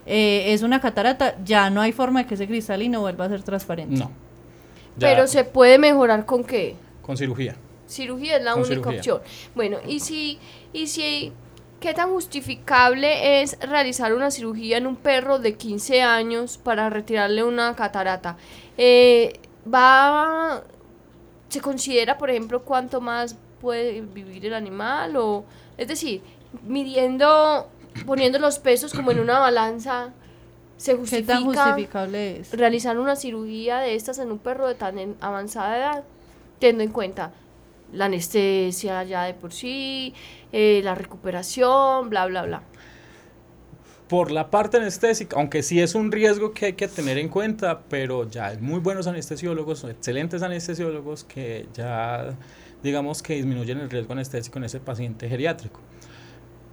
[0.04, 3.42] eh, es una catarata, ya no hay forma de que ese cristalino vuelva a ser
[3.42, 3.96] transparente.
[3.96, 4.10] No.
[4.98, 6.74] Ya, Pero se puede mejorar con qué?
[7.02, 7.54] Con cirugía.
[7.86, 8.98] Cirugía es la Con única cirugía.
[8.98, 9.20] opción.
[9.54, 10.38] Bueno, y si,
[10.72, 11.32] y si,
[11.80, 17.44] ¿qué tan justificable es realizar una cirugía en un perro de 15 años para retirarle
[17.44, 18.36] una catarata?
[18.78, 19.38] Eh,
[19.72, 20.62] va,
[21.56, 25.44] se considera, por ejemplo, cuánto más puede vivir el animal o,
[25.78, 26.20] es decir,
[26.66, 27.68] midiendo,
[28.04, 30.12] poniendo los pesos como en una balanza,
[30.76, 32.52] se ¿Qué justifica tan justificable es?
[32.52, 36.04] realizar una cirugía de estas en un perro de tan avanzada edad,
[36.58, 37.32] teniendo en cuenta
[37.90, 40.12] la anestesia ya de por sí,
[40.52, 42.62] eh, la recuperación, bla, bla, bla.
[44.08, 47.80] Por la parte anestésica, aunque sí es un riesgo que hay que tener en cuenta,
[47.88, 52.36] pero ya hay muy buenos anestesiólogos, excelentes anestesiólogos que ya
[52.82, 55.80] digamos que disminuyen el riesgo anestésico en ese paciente geriátrico.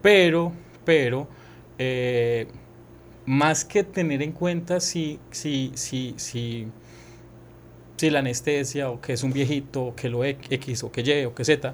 [0.01, 0.51] Pero,
[0.85, 1.27] pero,
[1.77, 2.47] eh,
[3.25, 6.67] más que tener en cuenta si, si, si, si,
[7.97, 11.25] si la anestesia o que es un viejito, o que lo X o que Y
[11.25, 11.73] o que Z,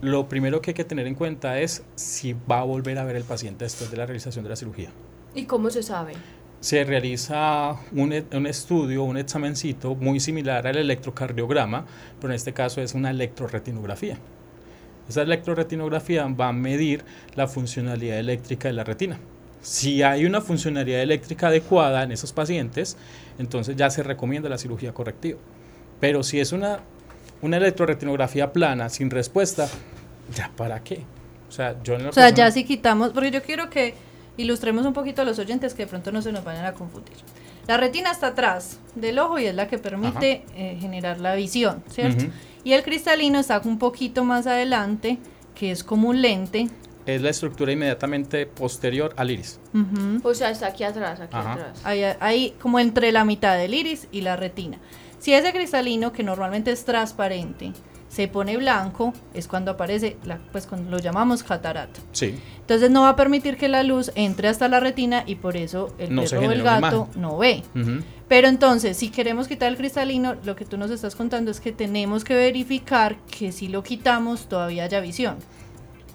[0.00, 3.16] lo primero que hay que tener en cuenta es si va a volver a ver
[3.16, 4.90] el paciente después de la realización de la cirugía.
[5.34, 6.12] ¿Y cómo se sabe?
[6.60, 11.86] Se realiza un, e- un estudio, un examencito muy similar al electrocardiograma,
[12.20, 14.18] pero en este caso es una electroretinografía.
[15.08, 17.04] Esa electroretinografía va a medir
[17.34, 19.20] la funcionalidad eléctrica de la retina.
[19.60, 22.96] Si hay una funcionalidad eléctrica adecuada en esos pacientes,
[23.38, 25.38] entonces ya se recomienda la cirugía correctiva.
[26.00, 26.80] Pero si es una,
[27.42, 29.68] una electroretinografía plana, sin respuesta,
[30.34, 31.04] ¿ya para qué?
[31.48, 33.94] O sea, yo en lo O sea, ya si quitamos, porque yo quiero que
[34.36, 37.16] ilustremos un poquito a los oyentes que de pronto no se nos vayan a confundir.
[37.66, 41.82] La retina está atrás del ojo y es la que permite eh, generar la visión,
[41.90, 42.26] ¿cierto?
[42.62, 45.18] Y el cristalino está un poquito más adelante,
[45.54, 46.68] que es como un lente.
[47.06, 49.58] es la estructura inmediatamente posterior al iris.
[50.22, 51.52] O sea, está aquí atrás, aquí Ajá.
[51.54, 51.80] atrás.
[51.84, 54.78] Ahí, ahí como entre la mitad del iris y la retina.
[55.18, 57.72] Si ese cristalino, que normalmente es transparente,
[58.08, 62.00] se pone blanco, es cuando aparece, la, pues cuando lo llamamos catarata.
[62.12, 62.38] Sí.
[62.60, 65.92] Entonces no va a permitir que la luz entre hasta la retina y por eso
[65.98, 67.62] el No perro o el gato no ve.
[68.28, 71.72] Pero entonces, si queremos quitar el cristalino, lo que tú nos estás contando es que
[71.72, 75.36] tenemos que verificar que si lo quitamos todavía haya visión.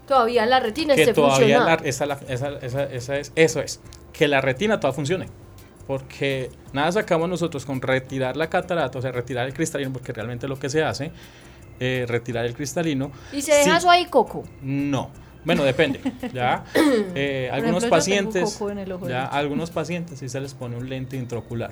[0.08, 1.86] Todavía la retina que esté todavía la- funcionando.
[1.86, 3.80] esa, la- esa- esa- esa es, eso es,
[4.12, 5.28] que la retina toda funcione.
[5.88, 10.48] Porque nada sacamos nosotros con retirar la catarata, o sea, retirar el cristalino, porque realmente
[10.48, 11.12] lo que se hace,
[11.80, 13.12] eh, retirar el cristalino.
[13.34, 14.44] Y se deja sí- eso ahí, Coco.
[14.62, 15.10] No.
[15.44, 16.00] Bueno, depende.
[16.34, 16.64] ¿ya?
[17.16, 20.78] Eh, algunos ejemplo, pacientes, coco en el ojo ya, algunos pacientes sí se les pone
[20.78, 21.72] un lente intraocular.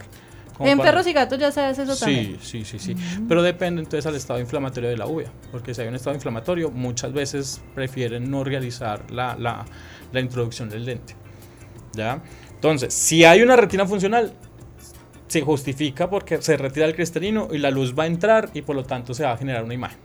[0.61, 2.37] En para- perros y gatos ya se hace eso Sí, también.
[2.41, 2.95] sí, sí, sí.
[3.29, 5.31] Pero depende entonces al estado inflamatorio de la uvea.
[5.51, 9.63] Porque si hay un estado inflamatorio, muchas veces prefieren no realizar la, la-
[10.11, 11.15] la introducción del lente.
[11.93, 12.21] ¿Ya?
[12.59, 14.33] Entonces, si hay una retina funcional,
[15.27, 18.75] se justifica porque se retira el cristalino y la luz va a entrar y por
[18.75, 19.97] lo tanto se va a generar una imagen.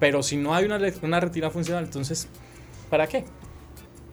[0.00, 2.26] Pero si no hay una, una retina funcional, entonces,
[2.90, 3.24] ¿para qué?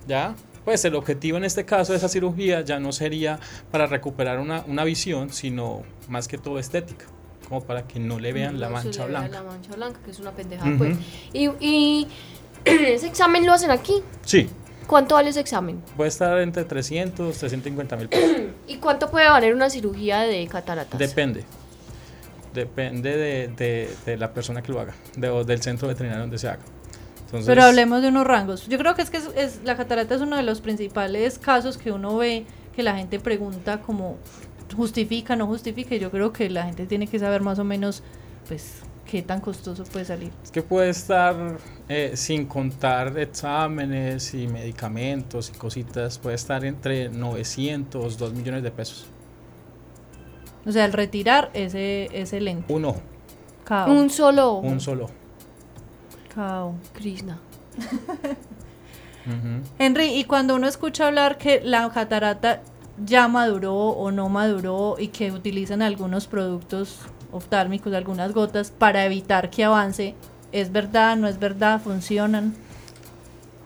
[0.08, 0.36] ¿Ya?
[0.64, 3.40] Pues el objetivo en este caso de esa cirugía ya no sería
[3.72, 7.06] para recuperar una, una visión, sino más que todo estética,
[7.50, 9.40] como para que no le vean la No mancha vea blanca.
[9.40, 10.96] La mancha blanca, que es una pendejada, pues.
[11.34, 12.08] Y, y
[12.66, 14.04] ese examen lo hacen aquí.
[14.24, 14.48] Sí,
[14.92, 15.82] ¿Cuánto vale ese examen?
[15.96, 18.42] puede estar entre 300, 350 mil pesos.
[18.68, 21.00] ¿Y cuánto puede valer una cirugía de cataratas?
[21.00, 21.46] Depende.
[22.54, 26.38] Depende de, de- de la persona que lo haga, de- o del centro veterinario donde
[26.38, 26.60] se haga.
[27.26, 28.68] Entonces, Pero hablemos de unos rangos.
[28.68, 31.78] Yo creo que es que es, es- la catarata es uno de los principales casos
[31.78, 34.18] que uno ve que la gente pregunta como
[34.76, 35.96] justifica, no justifica.
[35.96, 38.04] y Yo creo que la gente tiene que saber más o menos,
[38.50, 40.32] pues, qué tan costoso puede salir.
[40.42, 41.36] Es que puede estar,
[41.90, 48.72] eh, sin contar exámenes y medicamentos y cositas, puede estar entre 900, 2 millones de
[48.72, 49.06] pesos.
[50.66, 52.72] O sea, el retirar ese, ese lente.
[52.74, 53.02] Un ojo,
[53.66, 54.68] Cao, Un solo ojo.
[54.68, 55.10] un solo.
[56.34, 56.76] cao.
[56.94, 57.38] Krishna.
[59.78, 62.62] Henry, y cuando uno escucha hablar que la catarata
[63.06, 67.00] ya maduró o no maduró y que utilizan algunos productos
[67.32, 70.16] oftálmicos, algunas gotas, para evitar que avance,
[70.52, 72.54] ¿es verdad, no es verdad, funcionan?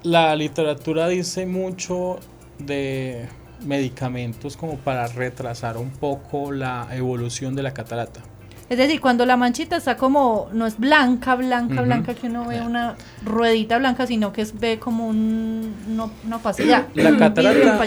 [0.04, 2.20] La literatura dice mucho
[2.60, 3.28] de
[3.66, 8.22] medicamentos como para retrasar un poco la evolución de la catarata.
[8.68, 12.62] Es decir, cuando la manchita está como, no es blanca, blanca, blanca, que uno ve
[12.62, 16.88] una ruedita blanca, sino que es, ve como un, no- una opacidad.
[16.96, 17.78] La catarata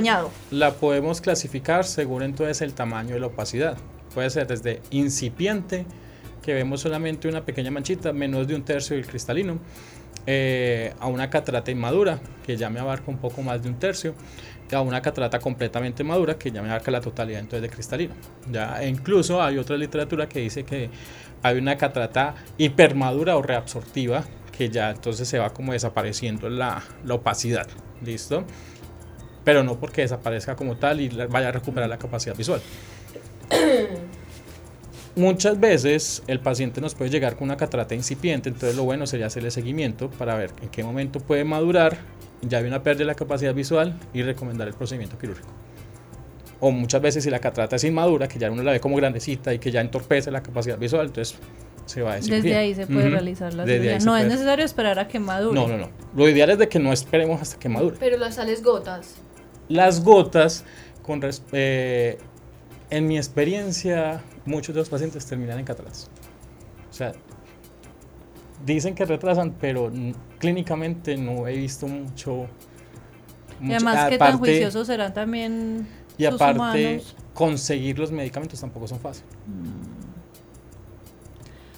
[0.52, 3.76] la podemos clasificar según entonces el tamaño de la opacidad.
[4.14, 5.86] Puede ser desde incipiente
[6.42, 9.58] que vemos solamente una pequeña manchita, menos de un tercio del cristalino,
[10.26, 14.14] eh, a una catarata inmadura, que ya me abarca un poco más de un tercio,
[14.76, 18.14] a una catarata completamente madura, que ya me abarca la totalidad entonces de cristalino.
[18.50, 20.90] Ya, e incluso hay otra literatura que dice que
[21.42, 24.24] hay una catarata hipermadura o reabsortiva,
[24.56, 27.66] que ya entonces se va como desapareciendo la, la opacidad.
[28.04, 28.44] ¿Listo?
[29.44, 32.60] Pero no porque desaparezca como tal y vaya a recuperar la capacidad visual.
[35.16, 39.26] Muchas veces el paciente nos puede llegar con una catarata incipiente, entonces lo bueno sería
[39.26, 41.98] hacerle seguimiento para ver en qué momento puede madurar,
[42.42, 45.48] ya hay una pérdida de la capacidad visual y recomendar el procedimiento quirúrgico.
[46.60, 49.52] O muchas veces si la catarata es inmadura, que ya uno la ve como grandecita
[49.54, 51.38] y que ya entorpece la capacidad visual, entonces
[51.86, 52.34] se va a decir.
[52.34, 53.98] Desde ahí se puede realizar la cirugía.
[54.00, 55.54] No es necesario esperar a que madure.
[55.54, 55.90] No, no, no.
[56.16, 57.96] Lo ideal es de que no esperemos hasta que madure.
[57.98, 59.16] Pero las sales gotas.
[59.68, 60.64] Las gotas,
[61.02, 61.20] con
[61.52, 62.18] eh,
[62.90, 66.10] en mi experiencia, muchos de los pacientes terminan en cataratas.
[66.90, 67.12] O sea,
[68.64, 69.92] dicen que retrasan, pero
[70.38, 72.46] clínicamente no he visto mucho.
[73.60, 75.86] y además, ¿qué tan juiciosos serán también?
[76.16, 77.02] Y aparte,
[77.34, 79.30] conseguir los medicamentos tampoco son fáciles.
[79.46, 79.98] Mm.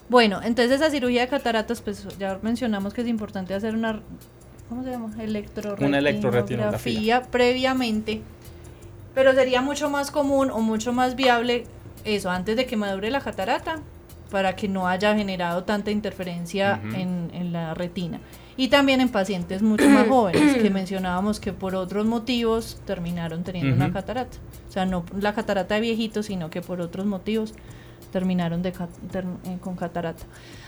[0.09, 4.03] Bueno, entonces esa cirugía de cataratas, pues ya mencionamos que es importante hacer una,
[4.69, 5.07] ¿cómo se llama?
[5.07, 8.23] Una electroretinografía previamente
[9.15, 11.65] pero sería mucho más común o mucho más viable
[12.05, 13.81] eso antes de que madure la catarata
[14.31, 18.21] para que no haya generado tanta interferencia en, en, la retina.
[18.57, 23.75] Y también en pacientes mucho más jóvenes, que mencionábamos que por otros motivos terminaron teniendo
[23.75, 24.39] una catarata.
[24.69, 27.55] O sea, no la catarata de viejitos, sino que por otros motivos
[28.13, 30.25] terminaron de, eh, con catarata.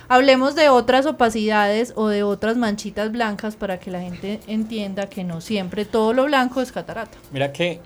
[0.09, 5.25] Hablemos de otras opacidades o de otras manchitas blancas para que la gente entienda que
[5.25, 7.17] no siempre todo lo blanco es catarata.
[7.33, 7.81] Mira que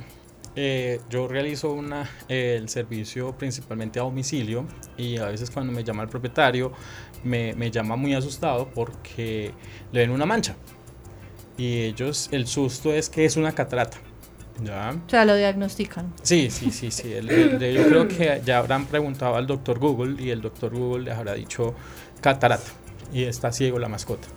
[0.56, 4.66] eh, yo realizo una, el servicio principalmente a domicilio
[4.96, 6.72] y a veces cuando me llama el propietario
[7.24, 9.52] me, me, llama muy asustado porque
[9.92, 10.56] le ven una mancha
[11.58, 13.98] y ellos el susto es que es una catarata.
[14.62, 14.96] ¿ya?
[15.06, 16.12] O sea, lo diagnostican.
[16.22, 17.12] Sí, sí, sí, sí.
[17.12, 21.34] yo creo que ya habrán preguntado al doctor Google y el doctor Google les habrá
[21.34, 21.74] dicho
[22.20, 22.70] catarata
[23.12, 24.28] y está ciego la mascota.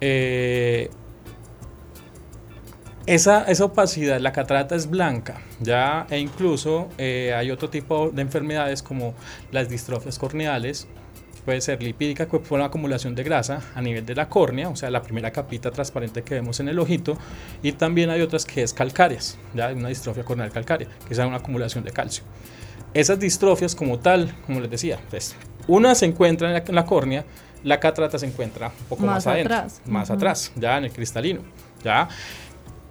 [0.00, 0.90] Eh,
[3.06, 8.22] esa, esa, opacidad, la catarata es blanca, ya, e incluso eh, hay otro tipo de
[8.22, 9.14] enfermedades como
[9.50, 10.86] las distrofias corneales,
[11.44, 14.76] puede ser lipídica que por una acumulación de grasa a nivel de la córnea, o
[14.76, 17.16] sea, la primera capita transparente que vemos en el ojito,
[17.62, 21.36] y también hay otras que es calcáreas, ya, una distrofia corneal calcárea, que es una
[21.36, 22.24] acumulación de calcio.
[22.92, 25.36] Esas distrofias como tal, como les decía, pues,
[25.66, 27.24] una se encuentra en la, en la córnea,
[27.62, 29.82] la catarata se encuentra un poco más, adentro, atrás.
[29.86, 31.42] más atrás, ya en el cristalino,
[31.84, 32.08] ya.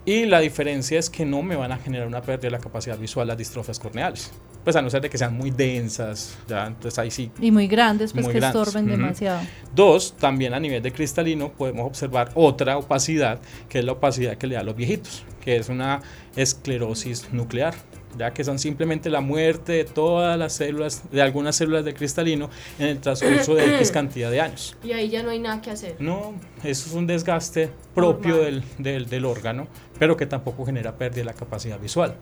[0.10, 2.98] Y la diferencia es que no me van a generar una pérdida de la capacidad
[2.98, 4.32] visual las distrofias corneales.
[4.64, 7.30] Pues a no ser de que sean muy densas, ya, entonces ahí sí.
[7.40, 9.42] Y muy grandes, pues que estorben demasiado.
[9.76, 14.48] Dos, también a nivel de cristalino podemos observar otra opacidad, que es la opacidad que
[14.48, 16.02] le da a los viejitos, que es una
[16.36, 17.76] esclerosis nuclear
[18.18, 22.50] ya que son simplemente la muerte de todas las células, de algunas células del cristalino
[22.78, 24.76] en el transcurso de X cantidad de años.
[24.84, 25.96] Y ahí ya no hay nada que hacer.
[26.00, 29.68] No, eso es un desgaste propio del, del, órgano,
[29.98, 32.16] pero que tampoco genera pérdida de la capacidad visual.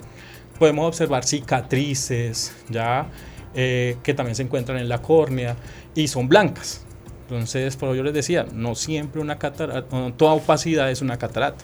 [0.60, 3.10] Podemos observar cicatrices, ya,
[3.54, 5.56] eh, que también se encuentran en la córnea
[5.96, 6.84] y son blancas.
[7.24, 11.64] Entonces, por yo les decía, no siempre una catarata, toda opacidad es una catarata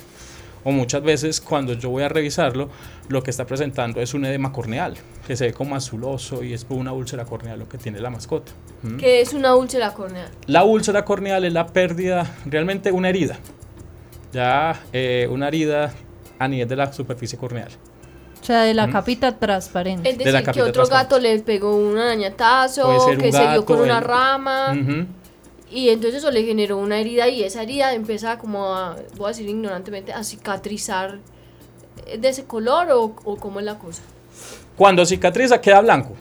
[0.64, 2.70] o muchas veces cuando yo voy a revisarlo,
[3.10, 4.96] lo que está presentando es un edema corneal,
[5.28, 8.10] que se ve como azuloso y es por una úlcera corneal lo que tiene la
[8.10, 8.52] mascota.
[8.82, 8.98] ¿Mm?
[8.98, 10.30] ¿Qué es una úlcera corneal?
[10.48, 13.38] La úlcera corneal es la pérdida, realmente una herida,
[14.32, 15.94] ya eh, una herida
[16.40, 17.70] a nivel de la superficie corneal.
[18.42, 18.92] O sea, de la ¿Mm?
[18.92, 20.10] capita transparente.
[20.10, 24.76] Es decir, que otro gato le pegó un arañatazo, que se dio con una rama.
[25.74, 29.28] Y entonces eso le generó una herida y esa herida empieza como a, voy a
[29.30, 31.20] decir ignorantemente, a cicatrizar
[32.20, 34.04] de ese color o, o cómo es la cosa.
[34.78, 36.16] Cuando cicatriza queda blanco,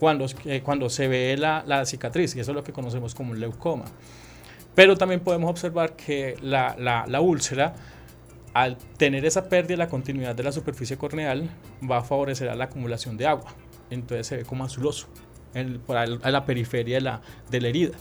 [0.00, 3.30] cuando, eh, cuando se ve la, la, cicatriz, y eso es lo que conocemos como
[3.30, 3.84] un leucoma.
[4.74, 7.74] Pero también podemos observar que la, la, la úlcera,
[8.52, 11.48] al tener esa pérdida de la continuidad de la superficie corneal,
[11.88, 13.54] va a favorecer a la acumulación de agua.
[13.90, 15.06] Entonces se ve como azuloso
[15.54, 17.92] en, por a la periferia de la, de la herida.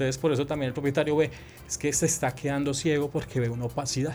[0.00, 1.30] Entonces, por eso también el propietario ve,
[1.68, 4.14] es que se está quedando ciego porque ve una opacidad,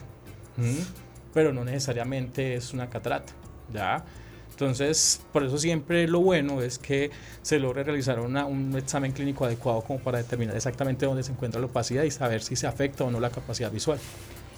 [1.31, 3.33] pero no necesariamente es una catarata,
[3.71, 4.03] ¿ya?
[4.49, 7.11] Entonces, por eso siempre lo bueno es que
[7.43, 11.67] se logre realizar un examen clínico adecuado como para determinar exactamente dónde se encuentra la
[11.67, 13.99] opacidad y saber si se afecta o no la capacidad visual.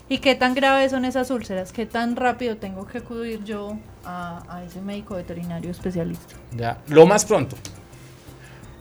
[0.08, 1.74] ¿Y qué tan graves son esas úlceras?
[1.74, 6.36] ¿Qué tan rápido tengo que acudir yo a, a ese médico veterinario especialista?
[6.56, 7.58] Ya, lo más pronto.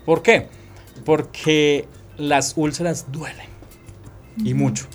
[0.04, 0.46] ¿Por qué?
[1.04, 1.88] Porque
[2.18, 3.46] las úlceras duelen
[4.44, 4.86] y mucho.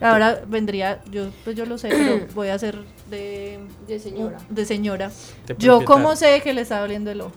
[0.00, 2.78] Ahora vendría, yo pues yo lo sé, pero voy a hacer
[3.10, 4.38] de, De señora.
[4.48, 5.10] de señora.
[5.46, 7.32] De Yo cómo sé que le está doliendo el ojo.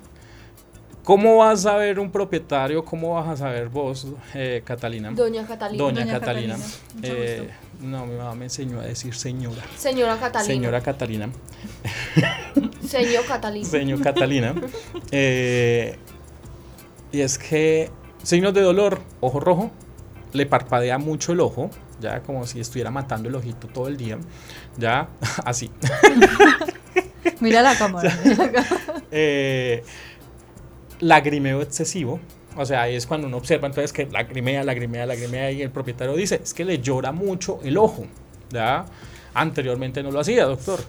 [1.04, 2.86] ¿Cómo vas a ver un propietario?
[2.86, 5.12] ¿Cómo vas a saber vos, eh, Catalina?
[5.12, 5.84] Doña Catalina.
[5.84, 6.56] Doña, Doña Catalina.
[6.56, 7.50] Catalina, mucho Eh,
[7.82, 9.62] no, mi mamá me enseñó a decir señora.
[9.76, 10.46] Señora Catalina.
[10.54, 11.30] Señora Catalina.
[12.88, 13.66] Señor Catalina.
[13.70, 14.56] Señor Catalina.
[15.12, 15.98] Eh,
[17.14, 17.90] y es que
[18.24, 19.72] signos de dolor, ojo rojo,
[20.34, 21.70] le parpadea mucho el ojo,
[22.02, 24.18] ya como si estuviera matando el ojito todo el día,
[24.78, 25.08] ya
[25.46, 25.72] así.
[27.40, 28.18] Mira la cámara.
[28.26, 29.04] mira la cámara.
[29.12, 29.84] Eh,
[31.00, 32.20] lagrimeo excesivo.
[32.56, 36.16] O sea, ahí es cuando uno observa entonces que lagrimea, lagrimea, lagrimea y el propietario
[36.16, 38.06] dice, es que le llora mucho el ojo.
[38.50, 38.86] ¿ya?
[39.34, 40.80] Anteriormente no lo hacía, doctor.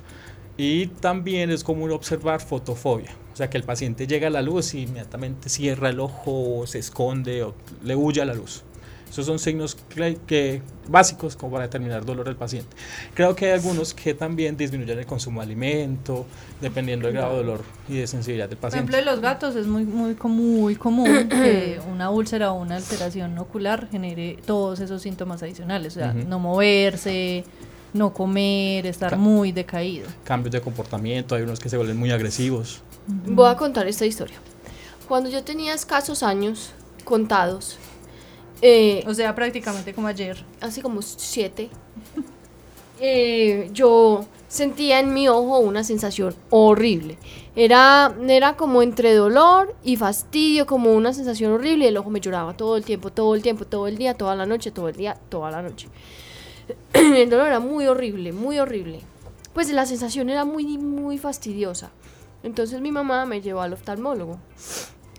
[0.56, 3.10] Y también es común observar fotofobia.
[3.34, 6.66] O sea, que el paciente llega a la luz y inmediatamente cierra el ojo, o
[6.68, 8.62] se esconde o le huye a la luz.
[9.10, 12.68] Esos son signos que, que- básicos como para determinar dolor del paciente.
[13.14, 16.26] Creo que hay algunos que también disminuyen el consumo de alimento,
[16.60, 18.90] dependiendo del grado de dolor y de sensibilidad del Por paciente.
[18.92, 22.76] ejemplo, en los gatos es muy, muy, com- muy común que una úlcera o una
[22.76, 25.96] alteración ocular genere todos esos síntomas adicionales.
[25.96, 26.28] O sea, Ujú.
[26.28, 27.44] no moverse,
[27.94, 30.06] no comer, estar Ca- muy decaído.
[30.24, 32.82] cambios de comportamiento, hay unos que se vuelven muy agresivos.
[33.06, 34.36] Voy a contar esta historia.
[35.08, 36.72] Cuando yo tenía escasos años
[37.04, 37.78] contados,
[38.66, 40.42] eh, O sea, prácticamente como ayer.
[40.62, 41.68] así como siete,
[43.00, 47.18] eh, yo sentía en mi ojo una sensación horrible.
[47.56, 52.20] Era, era como entre dolor y fastidio, como una sensación horrible y el ojo me
[52.20, 54.96] lloraba todo el tiempo, todo el tiempo, todo el día, toda la noche, todo el
[54.96, 55.88] día, toda la noche.
[56.94, 59.00] el dolor era muy horrible, muy horrible.
[59.52, 61.90] Pues la sensación era muy, muy fastidiosa.
[62.44, 64.38] Entonces mi mamá me llevó al oftalmólogo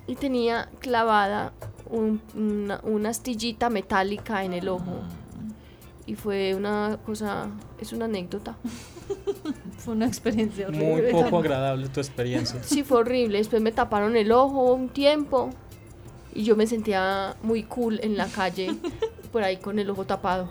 [0.07, 1.51] y tenía clavada
[1.89, 5.01] un- una, una astillita metálica en el ojo.
[6.05, 7.47] Y fue una cosa,
[7.81, 8.55] es una anécdota.
[9.77, 11.11] Fue una experiencia horrible.
[11.13, 12.63] Muy poco agradable tu experiencia.
[12.63, 13.37] Sí, fue horrible.
[13.37, 15.51] Después me taparon el ojo un tiempo
[16.33, 18.75] y yo me sentía muy cool en la calle,
[19.31, 20.49] por ahí con el ojo tapado.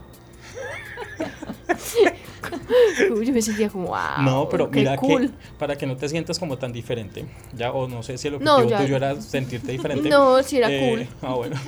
[3.25, 4.23] yo me sentía como, wow.
[4.23, 5.29] No, pero qué mira cool.
[5.31, 8.39] que para que no te sientas como tan diferente, ya o no sé si el
[8.43, 8.79] No, objetivo ya.
[8.85, 10.09] tuyo era sentirte diferente.
[10.15, 11.09] No, sí era Eh, cool.
[11.29, 11.57] Ah, bueno.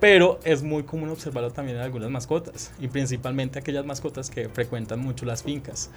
[0.00, 5.00] Pero es muy común observarlo también en algunas mascotas y principalmente aquellas mascotas que frecuentan
[5.00, 5.90] mucho las fincas.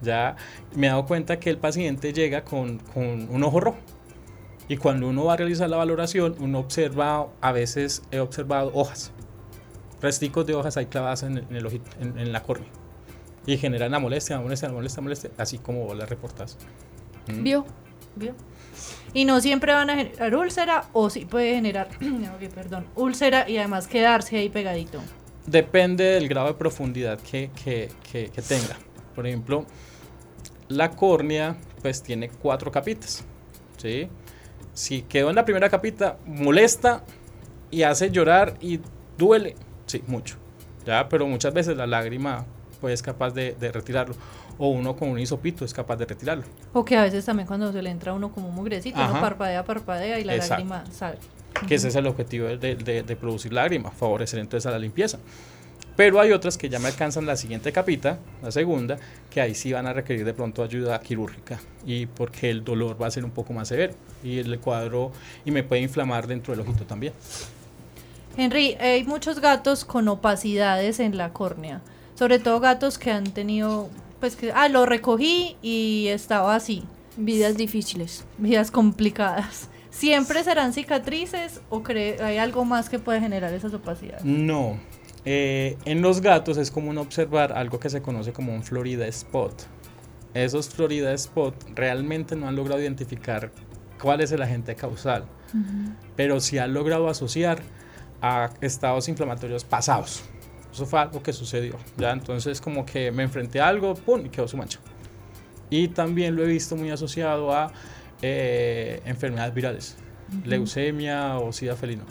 [0.00, 0.36] Ya
[0.74, 3.78] me he dado cuenta que el paciente llega con, con un ojo rojo
[4.68, 9.12] y cuando uno va a realizar la valoración, uno observa, a veces he observado hojas,
[10.00, 12.68] resticos de hojas ahí clavadas en, el- en el ojito, en, en la córnea
[13.46, 16.56] y generan la molestia, la molestia, la molestia, la molestia, así como vos la reportas.
[17.26, 17.42] ¿Mm?
[17.42, 17.64] ¿Vio?
[18.16, 18.34] ¿Vio?
[19.14, 21.88] Y no siempre van a generar úlcera o sí puede generar,
[22.54, 25.00] perdón, úlcera y además quedarse ahí pegadito.
[25.46, 28.76] Depende del grado de profundidad que, que- que- que tenga.
[29.14, 29.64] Por ejemplo,
[30.68, 33.24] la córnea pues tiene cuatro capitas.
[33.78, 34.08] ¿sí?
[34.74, 37.02] Si quedó en la primera capita, molesta
[37.70, 38.80] y hace llorar y
[39.18, 39.56] duele.
[39.90, 40.36] Sí, mucho.
[40.86, 41.08] ¿ya?
[41.08, 42.46] Pero muchas veces la lágrima
[42.80, 44.14] pues, es capaz de, de retirarlo.
[44.58, 46.44] O uno con un hisopito es capaz de retirarlo.
[46.72, 49.20] O que a veces también cuando se le entra a uno como un mugrecito, uno
[49.20, 50.64] parpadea, parpadea y la Exacto.
[50.64, 51.18] lágrima sale.
[51.66, 55.18] que ese es el objetivo de, de- de producir lágrimas, favorecer entonces a la limpieza.
[55.96, 58.96] Pero hay otras que ya me alcanzan la siguiente capita, la segunda,
[59.28, 63.08] que ahí sí van a requerir de pronto ayuda quirúrgica y porque el dolor va
[63.08, 65.10] a ser un poco más severo y el cuadro
[65.44, 67.12] y me puede inflamar dentro del ojito también.
[68.36, 71.80] Henry, hay muchos gatos con opacidades en la córnea,
[72.14, 76.84] sobre todo gatos que han tenido, pues que, ah, lo recogí y estaba así,
[77.16, 78.24] Vidas difíciles.
[78.38, 79.68] vidas complicadas.
[79.90, 84.24] ¿Siempre serán cicatrices o cree, hay algo más que puede generar esas opacidades?
[84.24, 84.78] No,
[85.24, 89.52] eh, en los gatos es común observar algo que se conoce como un Florida Spot.
[90.32, 93.50] Esos Florida Spot realmente no han logrado identificar
[94.00, 95.24] cuál es el agente causal,
[96.14, 97.60] pero sí han logrado asociar
[98.22, 100.22] a estados inflamatorios pasados.
[100.72, 101.76] Eso fue algo que sucedió.
[101.96, 102.12] ¿ya?
[102.12, 104.24] Entonces como que me enfrenté a algo, ¡pum!
[104.26, 104.78] y quedó su mancha.
[105.68, 107.72] Y también lo he visto muy asociado a
[108.22, 109.96] eh, enfermedades virales,
[110.44, 112.02] leucemia o sida felino.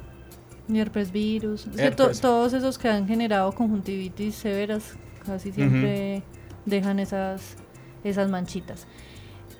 [0.74, 1.68] Herpes virus.
[1.68, 4.96] Es que to- todos esos que han generado conjuntivitis severas
[5.26, 6.24] casi siempre
[6.66, 7.56] dejan esas,
[8.04, 8.88] esas manchitas.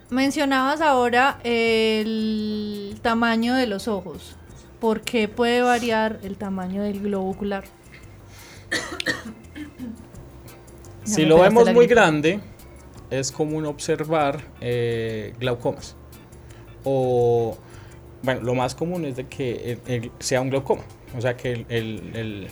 [0.10, 4.36] Mencionabas ahora el tamaño de los ojos.
[4.80, 7.64] ¿Por qué puede variar el tamaño del globo ocular?
[11.04, 12.40] Si lo vemos muy grande,
[13.10, 15.96] es común observar eh, glaucomas.
[16.86, 17.58] o,
[18.24, 20.82] bueno, lo más común es de que el- el- sea un glaucoma,
[21.18, 22.48] o sea que el, el- el-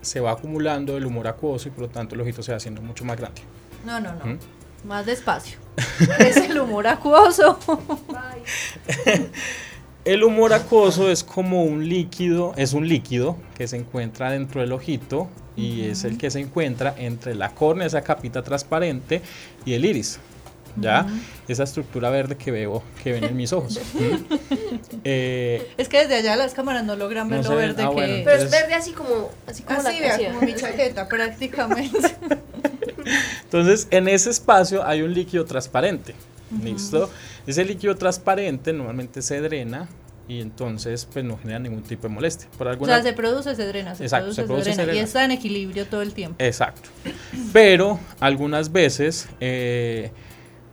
[0.00, 2.82] se va acumulando el humor acuoso y por lo tanto el ojito se va haciendo
[2.82, 3.40] mucho más grande.
[3.86, 4.24] No, no, no.
[4.26, 4.38] ¿Mm?
[4.84, 5.58] Más despacio.
[6.18, 7.58] es el humor acuoso.
[10.08, 14.72] El humor acuoso es como un líquido, es un líquido que se encuentra dentro del
[14.72, 19.20] ojito y es el que se encuentra entre la córnea, esa capita transparente,
[19.66, 20.18] y el iris.
[20.80, 21.06] ¿Ya?
[21.46, 23.78] Esa estructura verde que veo, que ven en mis ojos.
[25.04, 27.68] Eh, es que desde allá las cámaras no logran No ver se lo ven.
[27.68, 28.24] verde Ah, que bueno, es.
[28.24, 31.98] Pero es verde así como, así como Así, la vea, como mi chaqueta, prácticamente.
[33.44, 36.14] Entonces, en ese espacio hay un líquido transparente.
[36.62, 37.10] ¿Listo?
[37.48, 39.88] Ese líquido transparente normalmente se drena
[40.28, 42.46] y entonces pues no genera ningún tipo de molestia.
[42.58, 44.98] Por o sea, se produce, se drena, se Exacto, produce, se produce, se se drena.
[44.98, 46.36] Y está en equilibrio todo el tiempo.
[46.44, 46.90] Exacto.
[47.54, 50.10] Pero algunas veces eh,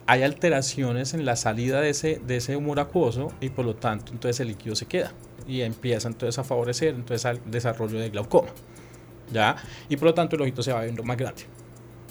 [0.05, 4.11] hay alteraciones en la salida de ese, de ese humor acuoso y por lo tanto
[4.11, 5.13] entonces el líquido se queda
[5.47, 8.49] y empieza entonces a favorecer entonces al desarrollo de glaucoma.
[9.31, 9.55] ¿Ya?
[9.87, 11.43] Y por lo tanto el ojito se va viendo más grande.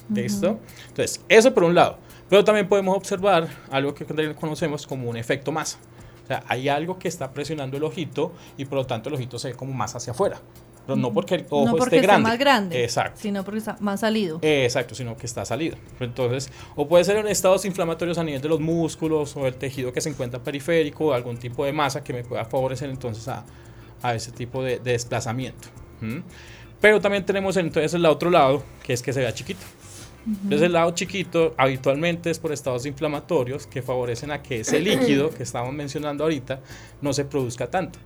[0.09, 0.59] ¿Listo?
[0.89, 1.99] Entonces, eso por un lado.
[2.29, 4.05] Pero también podemos observar algo que
[4.35, 5.79] conocemos como un efecto masa.
[6.25, 9.39] O sea, hay algo que está presionando el ojito y por lo tanto el ojito
[9.39, 10.41] se ve como más hacia afuera.
[10.87, 12.29] Pero no porque el ojo no porque esté está grande.
[12.29, 13.21] más grande, Exacto.
[13.21, 14.39] sino porque está más salido.
[14.43, 15.77] Exacto, sino que está salido.
[16.01, 19.93] Entonces, o puede ser en estados inflamatorios a nivel de los músculos o el tejido
[19.93, 23.45] que se encuentra periférico, o algún tipo de masa que me pueda favorecer entonces a,
[24.03, 25.69] a ese tipo de, de desplazamiento.
[26.03, 26.23] ¿m?
[26.83, 29.65] Pero también tenemos entonces el otro lado, que es que se vea chiquito.
[30.27, 35.31] Entonces el lado chiquito habitualmente es por estados inflamatorios que favorecen a que ese líquido
[35.31, 36.61] que estábamos mencionando ahorita
[37.03, 37.99] no se produzca tanto.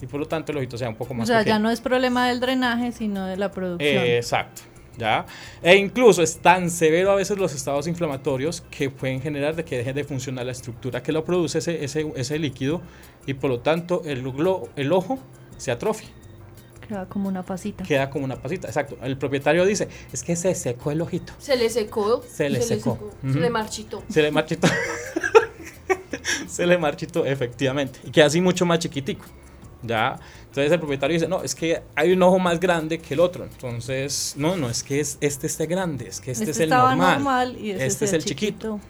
[0.00, 1.54] Y por lo tanto el ojito sea un poco O más sea, pequeño.
[1.56, 4.04] ya no es problema del drenaje, sino de la producción.
[4.04, 4.62] Eh, exacto.
[4.98, 5.26] ¿Ya?
[5.62, 9.76] E incluso es tan severo a veces los estados inflamatorios que pueden generar de que
[9.76, 12.80] deje de funcionar la estructura que lo produce ese, ese, ese líquido
[13.26, 15.18] y por lo tanto el, glo- el ojo
[15.58, 16.08] se atrofia,
[16.88, 17.84] Queda como una pasita.
[17.84, 18.68] queda como una pasita.
[18.68, 18.96] Exacto.
[19.02, 21.32] El propietario dice, es que se secó el ojito.
[21.38, 22.22] Se le secó.
[22.22, 23.12] Se le secó.
[23.22, 24.02] Se le marchitó.
[24.08, 24.68] Se le marchitó.
[26.46, 27.98] se le marchitó, efectivamente.
[28.04, 29.24] Y queda así mucho más chiquitico.
[29.82, 30.18] ¿Ya?
[30.46, 33.44] Entonces el propietario dice, no, es que hay un ojo más grande que el otro.
[33.44, 36.64] Entonces, no, no, es que es, este esté grande, es que este, Este es el
[36.64, 37.14] estaba normal.
[37.14, 38.80] normal y este es el chiquito.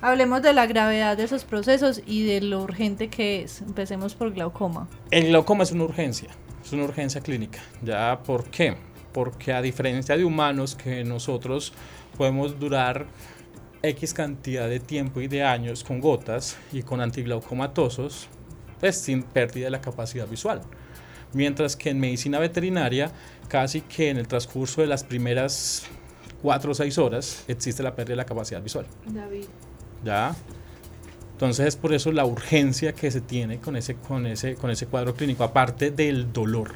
[0.00, 3.60] Hablemos de la gravedad de esos procesos y de lo urgente que es.
[3.62, 4.88] Empecemos por glaucoma.
[5.10, 6.28] El glaucoma es una urgencia,
[6.68, 7.60] es una urgencia clínica.
[7.82, 8.20] ¿Ya?
[8.24, 8.76] ¿Por qué?
[9.12, 11.72] Porque a diferencia de humanos que nosotros
[12.16, 13.06] podemos durar
[13.82, 18.28] X cantidad de tiempo y de años con gotas y con antiglaucomatosos,
[18.80, 20.60] pues sin pérdida de la capacidad visual.
[21.32, 23.10] Mientras que en medicina veterinaria,
[23.48, 25.84] casi que en el transcurso de las primeras
[26.42, 28.86] 4 o 6 horas existe la pérdida de la capacidad visual.
[29.06, 29.44] David.
[30.04, 30.34] ¿ya?
[31.38, 34.86] Entonces es por eso la urgencia que se tiene con ese, con ese, con ese
[34.88, 36.72] cuadro clínico, aparte del dolor,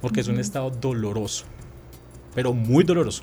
[0.00, 1.44] porque es un estado doloroso,
[2.34, 3.22] pero muy doloroso.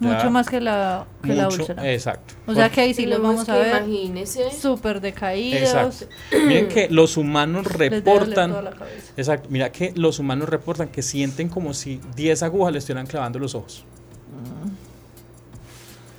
[0.00, 0.14] ¿ya?
[0.14, 1.92] Mucho más que la, que la úlcera.
[1.92, 2.34] Exacto.
[2.48, 4.50] o sea que ahí sí luego vamos a que ver Imagínese.
[4.50, 5.62] súper decaídos.
[5.62, 6.08] Exacto.
[6.48, 9.12] Miren que los humanos reportan, toda la cabeza.
[9.16, 13.38] exacto, mira que los humanos reportan que sienten como si 10 agujas le estuvieran clavando
[13.38, 13.84] los ojos.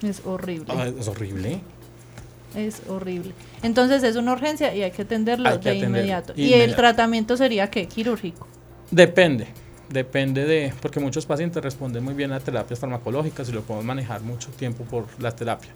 [0.01, 0.65] Es horrible.
[0.69, 1.59] Ah, es horrible.
[2.55, 3.31] Es horrible.
[3.61, 6.33] Entonces es una urgencia y hay que atenderlo Hay que de atenderlo, inmediato.
[6.35, 7.87] Y el tratamiento sería qué?
[7.87, 8.47] Quirúrgico.
[8.89, 9.47] Depende,
[9.89, 14.21] depende de, porque muchos pacientes responden muy bien a terapias farmacológicas y lo podemos manejar
[14.21, 15.69] mucho tiempo por la terapia.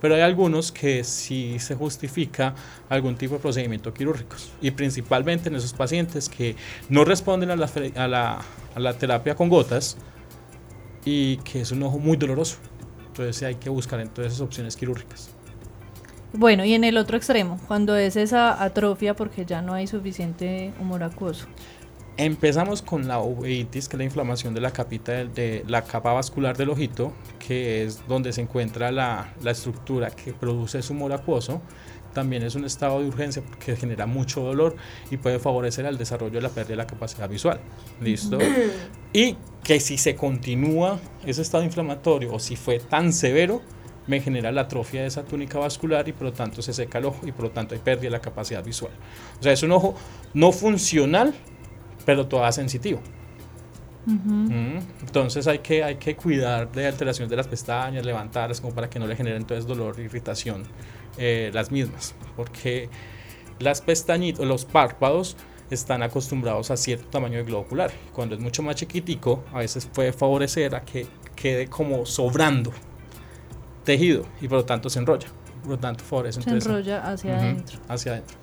[0.00, 2.54] Pero hay algunos que sí se justifica
[2.88, 6.54] algún tipo de procedimiento quirúrgico y principalmente en esos pacientes que
[6.88, 8.40] no responden a la, a la,
[8.74, 9.96] a la terapia con gotas
[11.04, 12.58] y que es un ojo muy doloroso.
[13.08, 15.30] Entonces hay que buscar entonces opciones quirúrgicas.
[16.32, 20.72] Bueno, y en el otro extremo, cuando es esa atrofia porque ya no hay suficiente
[20.80, 21.46] humor acuoso.
[22.16, 26.12] Empezamos con la uveitis, que es la inflamación de la capita del- de, la capa
[26.12, 31.12] vascular del ojito, que es donde se encuentra la, la estructura que produce ese humor
[31.12, 31.62] acuoso.
[32.12, 34.76] También es un estado de urgencia porque genera mucho dolor
[35.10, 37.60] y puede favorecer al desarrollo de la pérdida de la capacidad visual.
[38.00, 38.38] ¿Listo?
[39.12, 43.62] y que si se continúa ese estado inflamatorio o si fue tan severo,
[44.06, 47.06] me genera la atrofia de esa túnica vascular y por lo tanto se seca el
[47.06, 48.92] ojo y por lo tanto hay pérdida de la capacidad visual.
[49.38, 49.94] O sea, es un ojo
[50.34, 51.34] no funcional,
[52.04, 53.00] pero todavía sensitivo.
[54.06, 58.88] Mm, Entonces hay que, hay que cuidar de alteraciones de las pestañas, levantarlas como para
[58.88, 60.64] que no le generen entonces dolor e irritación
[61.18, 62.14] eh, las mismas.
[62.36, 62.88] Porque
[63.58, 65.36] las pestañitas, los párpados
[65.70, 67.92] están acostumbrados a cierto tamaño de globo ocular.
[68.12, 72.72] Cuando es mucho más chiquitico, a veces puede favorecer a que quede como sobrando
[73.84, 75.28] tejido y por lo tanto se enrolla.
[75.62, 77.78] por lo tanto favorece Se enrolla hacia ujú, adentro.
[77.88, 78.36] hacia adentro.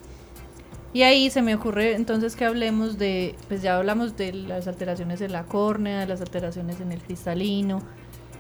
[0.93, 5.21] Y ahí se me ocurre entonces que hablemos de, pues ya hablamos de las alteraciones
[5.21, 7.81] en la córnea, de las alteraciones en el cristalino,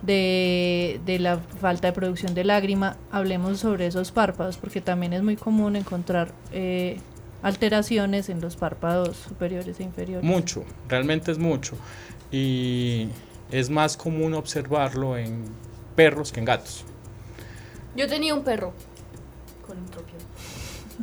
[0.01, 2.97] de, de la falta de producción de lágrima.
[3.11, 6.99] Hablemos sobre esos párpados, porque también es muy común encontrar eh,
[7.43, 10.23] alteraciones en los párpados superiores e inferiores.
[10.23, 11.75] Mucho, realmente es mucho.
[12.31, 13.09] Y
[13.51, 15.45] es más común observarlo en
[15.97, 16.85] perros que en gatos.
[17.95, 18.73] Yo tenía un perro
[19.65, 20.19] con entropión.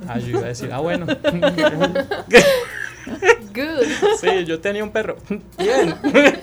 [0.08, 1.06] Ah, yo iba a decir, ah, bueno.
[3.54, 3.84] Good.
[4.20, 5.16] sí, yo tenía un perro.
[5.58, 5.94] Bien.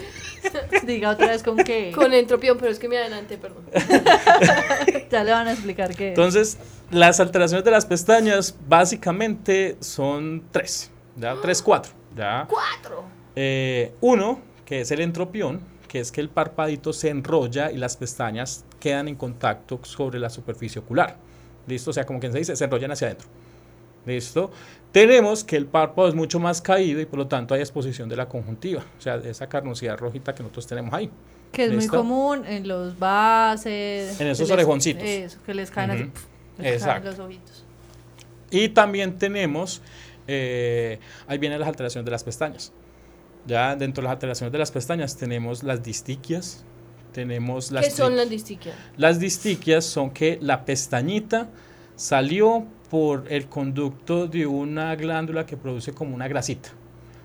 [0.86, 1.91] Diga otra vez con qué.
[1.95, 3.64] Con entropión, pero es que me adelanté, perdón.
[5.12, 6.08] Ya le van a explicar qué.
[6.08, 6.10] es.
[6.10, 6.58] Entonces,
[6.89, 11.36] las alteraciones de las pestañas básicamente son tres, ¿ya?
[11.41, 12.47] Tres, cuatro, ¿ya?
[12.49, 13.04] Cuatro.
[13.36, 17.97] Eh, uno, que es el entropión, que es que el parpadito se enrolla y las
[17.97, 21.17] pestañas quedan en contacto sobre la superficie ocular.
[21.67, 21.89] ¿Listo?
[21.89, 23.27] O sea, como quien se dice, se enrollan hacia adentro.
[24.05, 24.51] ¿Listo?
[24.93, 28.15] Tenemos que el párpado es mucho más caído y por lo tanto hay exposición de
[28.15, 31.11] la conjuntiva, o sea, de esa carnosidad rojita que nosotros tenemos ahí.
[31.51, 34.17] que es muy común en los bases.
[34.21, 35.03] En esos orejoncitos.
[35.03, 36.03] Eso, que les caen así.
[36.03, 36.13] Les
[36.57, 37.09] caen Exacto.
[37.09, 37.65] los ojitos.
[38.49, 39.81] Y también tenemos,
[40.25, 42.71] eh, ahí vienen las alteraciones de las pestañas.
[43.45, 46.63] Ya dentro de las alteraciones de las pestañas tenemos las distiquias,
[47.11, 47.85] tenemos las...
[47.85, 48.75] ¿Qué son las distiquias?
[48.97, 51.49] Las distiquias son que la pestañita
[51.95, 56.69] salió por el conducto de una glándula que produce como una grasita.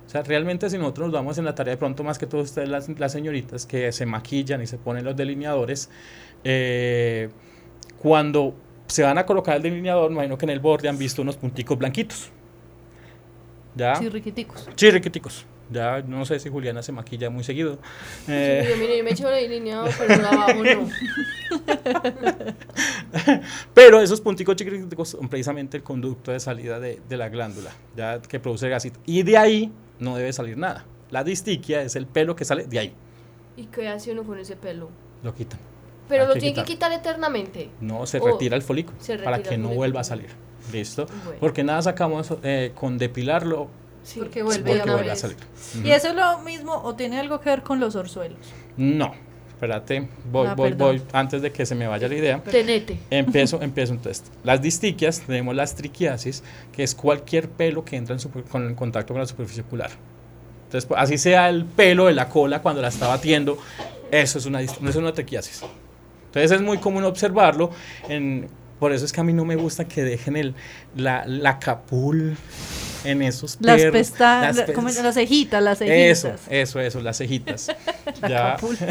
[0.06, 2.44] O sea, realmente si nosotros nos vamos en la tarea de pronto más que todos
[2.44, 5.90] ustedes las, las señoritas que se maquillan y se ponen los delineadores,
[6.44, 7.28] eh,
[7.98, 8.54] cuando
[8.86, 11.36] se van a colocar el delineador, me imagino que en el borde han visto unos
[11.36, 12.30] punticos blanquitos.
[13.74, 13.96] ¿Ya?
[13.96, 14.68] Sí, riquiticos.
[14.76, 15.44] Chirriquiticos.
[15.70, 17.78] Ya no sé si Juliana se maquilla muy seguido.
[18.28, 20.88] Eh, yo, mire, yo me echo delineado, pero no.
[23.74, 28.20] Pero esos punticos chiquiticos son precisamente el conducto de salida de, de la glándula, ya
[28.20, 29.00] que produce gasito.
[29.06, 30.84] Y de ahí no debe salir nada.
[31.10, 32.94] La distiquia es el pelo que sale de ahí.
[33.56, 34.90] ¿Y qué hace uno con ese pelo?
[35.22, 35.58] Lo quitan.
[36.08, 36.92] Pero Hay lo que tiene que quitar.
[36.92, 37.70] eternamente.
[37.80, 40.28] No se retira el folículo se para retira que el no vuelva a salir.
[40.72, 41.06] ¿Listo?
[41.24, 41.40] Bueno.
[41.40, 43.68] Porque nada sacamos eh, con depilarlo
[44.06, 44.20] Sí.
[44.20, 45.36] Porque vuelve porque una vuelve a salir.
[45.82, 48.38] ¿Y eso es lo mismo o tiene algo que ver con los orzuelos?
[48.76, 49.12] No,
[49.48, 50.98] espérate, voy, Ah, voy, perdón.
[50.98, 52.40] voy, antes de que se me vaya la idea.
[52.44, 53.00] Tenete.
[53.10, 54.22] Empiezo, empiezo entonces.
[54.44, 58.76] Las distiquias, tenemos las triquiasis, que es cualquier pelo que entra en, super- con, en
[58.76, 59.90] contacto con la superficie ocular.
[60.66, 63.58] Entonces, pues, así sea el pelo de la cola cuando la está batiendo,
[64.12, 65.62] eso es una, eso es una triquiasis.
[66.26, 67.70] Entonces es muy común observarlo.
[68.08, 68.46] En,
[68.78, 70.54] por eso es que a mí no me gusta que dejen el,
[70.94, 72.36] la, la capul
[73.06, 73.92] en esos Las perros.
[73.92, 76.40] pestañas, las como pes- las cejitas, las Eso, cejitas.
[76.50, 77.68] eso, eso, las cejitas.
[78.22, 78.52] La Ya.
[78.54, 78.76] capul.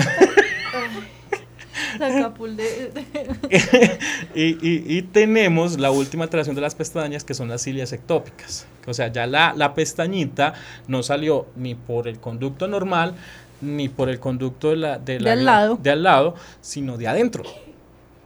[1.99, 3.99] La capul de, de-
[4.35, 8.65] y, y- y tenemos la última alteración de las pestañas que son las cilias ectópicas.
[8.85, 10.53] O sea, ya la, la pestañita
[10.87, 13.15] no salió ni por el conducto normal
[13.61, 15.79] ni por el conducto de, la, De la- al lado.
[15.81, 17.43] de al lado, sino de adentro.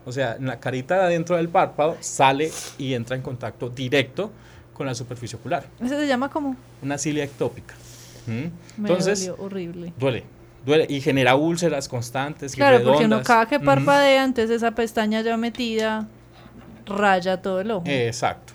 [0.04, 4.30] O sea, en la carita de adentro del párpado sale y entra en contacto directo
[4.80, 5.66] con la superficie ocular.
[5.78, 6.56] Ese se llama como.
[6.80, 7.74] Una cilia ectópica.
[8.26, 8.30] ¿Mm?
[8.30, 9.92] Me Entonces, dolió horrible.
[9.98, 10.24] duele.
[10.64, 12.54] Duele y genera úlceras constantes.
[12.54, 13.26] y Claro, porque uno redondas.
[13.26, 16.08] cada que parpadea, entonces esa pestaña ya metida
[16.86, 17.84] raya todo el ojo.
[17.86, 18.54] Exacto.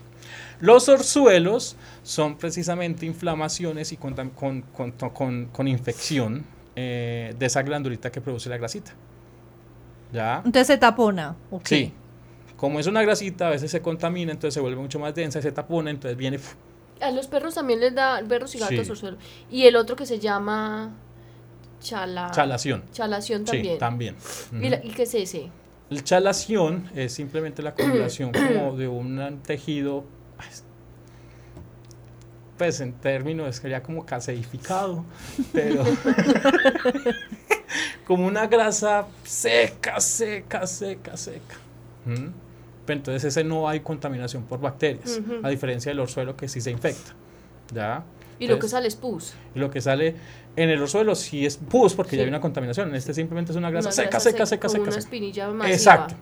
[0.60, 6.44] Los orzuelos son precisamente inflamaciones y con, con, con- con infección
[6.76, 8.94] eh, de esa glandulita que produce la grasita.
[10.12, 10.38] ¿Ya?
[10.38, 11.36] Entonces se tapona.
[11.52, 11.76] ¿o qué?
[11.76, 11.94] Sí.
[12.66, 15.52] Como es una grasita, a veces se contamina, entonces se vuelve mucho más densa, se
[15.52, 16.40] tapona, entonces viene...
[17.00, 18.92] A los perros también les da, perros y gatos Sí.
[18.92, 19.18] orzuelo.
[19.52, 20.96] Y el otro que se llama
[21.80, 22.32] chala...
[22.32, 22.84] chalación.
[22.92, 23.74] Chalación también.
[23.76, 24.16] Sí, también.
[24.60, 25.52] ¿Y, la- ¿Y qué es ese?
[25.92, 30.04] El chalación es simplemente la acumulación como de un tejido,
[32.58, 35.06] pues en términos sería como caseificado,
[35.54, 35.84] pero
[38.08, 41.56] como una grasa seca, seca, seca, seca.
[42.06, 42.45] ¿Mm?
[42.86, 46.72] Pero entonces ese no hay contaminación por bacterias, a diferencia del orzuelo que sí se
[46.72, 47.14] infecta.
[47.74, 48.04] ¿Ya?
[48.38, 49.34] Y lo que sale es pus.
[49.56, 50.14] y lo que sale
[50.58, 52.90] en el orzuelo sí es pus porque ya hay una contaminación.
[52.90, 55.00] En este simplemente es una grasa Una seca, grasa seca, seca, con seca, una seca.
[55.00, 55.74] espinilla masiva.
[55.74, 56.16] Exacto.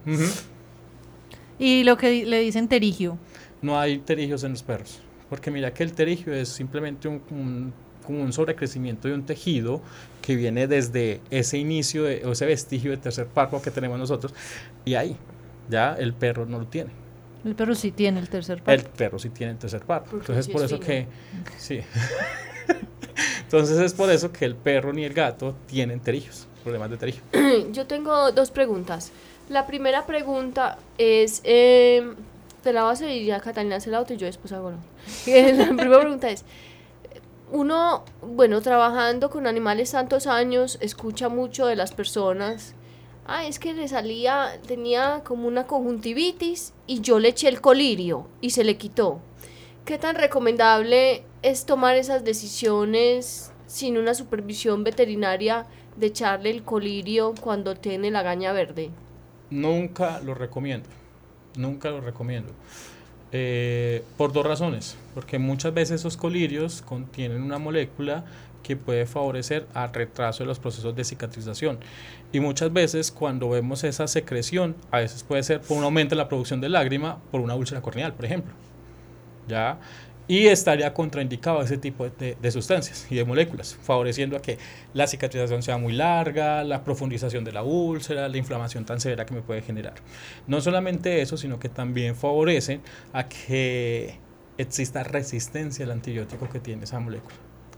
[1.58, 3.18] Y lo que le dicen terigio.
[3.62, 5.00] no hay terigios en los perros.
[5.30, 7.72] Porque mira que el terigio es simplemente un, un-
[8.06, 9.80] como un sobrecrecimiento de un tejido
[10.20, 14.34] que viene desde ese inicio, de, o ese vestigio de tercer párpado que tenemos nosotros,
[14.84, 15.16] y ahí,
[15.68, 16.90] ya el perro no lo tiene.
[17.44, 18.94] El perro sí tiene el tercer El párpado.
[18.96, 19.82] perro sí tiene el tercer.
[19.82, 20.86] Porque Entonces sí por es eso fino.
[20.86, 21.06] que,
[21.58, 21.80] sí.
[23.42, 27.22] Entonces es por eso que el perro ni el gato tienen terigios, problemas de terigio.
[27.72, 29.12] Yo tengo dos preguntas.
[29.48, 32.14] La primera pregunta es, eh,
[32.62, 34.70] te la voy a hacer y ya Catalina hace la otra y yo después hago
[34.70, 34.76] la
[35.52, 36.44] La primera pregunta es,
[37.52, 42.74] uno, bueno, trabajando con animales tantos años, escucha mucho de las personas.
[43.26, 48.28] Ah, es que le salía, tenía como una conjuntivitis y yo le eché el colirio
[48.42, 49.20] y se le quitó.
[49.86, 55.66] ¿Qué tan recomendable es tomar esas decisiones sin una supervisión veterinaria
[55.96, 58.90] de echarle el colirio cuando tiene la gaña verde?
[59.48, 60.88] Nunca lo recomiendo,
[61.56, 62.52] nunca lo recomiendo.
[63.32, 68.24] Eh, por dos razones, porque muchas veces esos colirios contienen una molécula
[68.64, 71.78] que puede favorecer al retraso de los procesos de cicatrización.
[72.32, 76.18] Y muchas veces cuando vemos esa secreción, a veces puede ser por un aumento en
[76.18, 78.52] la producción de lágrima por una úlcera corneal, por ejemplo.
[79.46, 79.78] ¿Ya?
[80.26, 84.58] y estaría contraindicado ese tipo de, sustancias y de moléculas, favoreciendo a que
[84.94, 89.34] la cicatrización sea muy larga, la profundización de la úlcera, la inflamación tan severa que
[89.34, 89.94] me puede generar.
[90.46, 92.80] No solamente eso, sino que también favorecen
[93.12, 94.18] a que
[94.56, 97.34] exista resistencia al antibiótico que tiene esa molécula.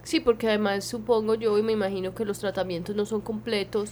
[0.07, 3.91] Sí, porque además supongo yo y me imagino que los tratamientos no son completos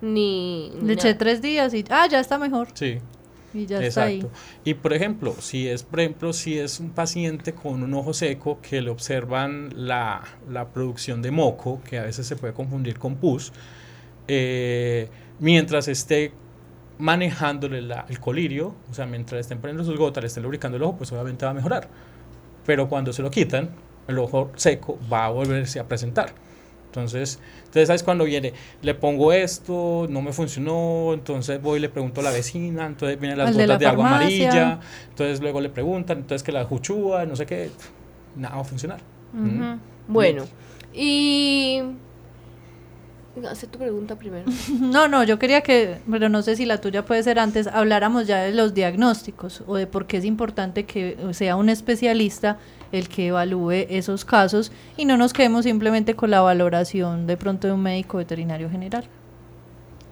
[0.00, 0.72] ni...
[0.82, 2.66] Le eché tres días y, ah, ya está mejor.
[2.74, 2.98] Sí.
[3.54, 4.26] Y ya está ahí.
[4.64, 8.58] Y por ejemplo, si es, por ejemplo, si es un paciente con un ojo seco
[8.60, 13.14] que le observan la, la producción de moco, que a veces se puede confundir con
[13.14, 13.52] pus,
[14.26, 16.32] eh, mientras esté
[16.98, 20.82] manejándole la, el colirio, o sea, mientras estén poniendo sus gotas, le estén lubricando el
[20.82, 21.88] ojo, pues obviamente va a mejorar.
[22.66, 23.70] Pero cuando se lo quitan,
[24.08, 26.34] el ojo seco va a volverse a presentar.
[26.86, 28.52] Entonces, entonces, ¿sabes cuando viene?
[28.82, 33.18] Le pongo esto, no me funcionó, entonces voy y le pregunto a la vecina, entonces
[33.18, 34.78] vienen las gotas de, agua amarilla,
[35.08, 37.70] entonces luego le preguntan, entonces que la juchúa, no sé qué,
[38.36, 39.00] nada va a funcionar.
[40.06, 40.44] Bueno,
[40.92, 41.82] y
[43.50, 44.44] Haz tu pregunta primero.
[44.80, 48.26] No, no, yo quería que, pero no sé si la tuya puede ser antes, habláramos
[48.26, 52.58] ya de los diagnósticos o de por qué es importante que sea un especialista
[52.94, 57.66] el que evalúe esos casos y no nos quedemos simplemente con la valoración de pronto
[57.66, 59.04] de un médico veterinario general.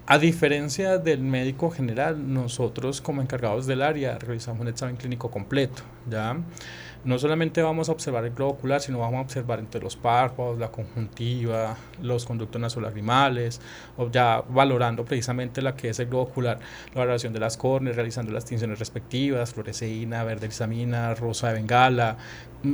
[0.06, 5.84] A diferencia del médico general, nosotros como encargados del área realizamos un examen clínico completo,
[6.10, 6.36] ¿ya?
[7.04, 10.58] no solamente vamos a observar el globo ocular, sino vamos a observar entre los párpados,
[10.58, 13.60] la conjuntiva, los conductos nasolagrimales,
[14.12, 16.60] ya valorando precisamente la que es el globo ocular,
[16.94, 20.48] la valoración de las córneas, realizando las tinciones respectivas, fluoresceína, verde
[21.18, 22.16] rosa de bengala,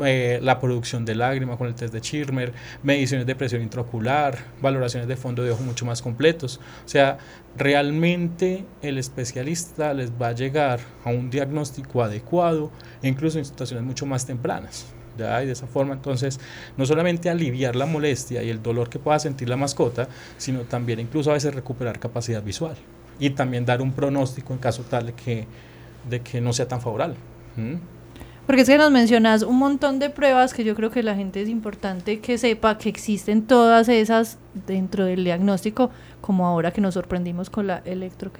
[0.04, 5.08] eh, la producción de lágrima con el test de Schirmer, mediciones de presión intraocular, valoraciones
[5.08, 6.60] de fondo de ojo mucho más completos.
[6.84, 7.18] O sea,
[7.56, 12.70] realmente el especialista les va a llegar a un diagnóstico adecuado,
[13.02, 14.86] incluso en situaciones mucho más tempranas.
[15.16, 15.42] ¿ya?
[15.42, 16.38] Y de esa forma, entonces,
[16.76, 21.00] no solamente aliviar la molestia y el dolor que pueda sentir la mascota, sino también
[21.00, 22.76] incluso a veces recuperar capacidad visual
[23.18, 25.46] y también dar un pronóstico en caso tal de que,
[26.08, 27.16] de que no sea tan favorable.
[28.48, 31.42] Porque es que nos mencionas un montón de pruebas que yo creo que la gente
[31.42, 35.90] es importante que sepa que existen todas esas dentro del diagnóstico,
[36.22, 38.32] como ahora que nos sorprendimos con la electro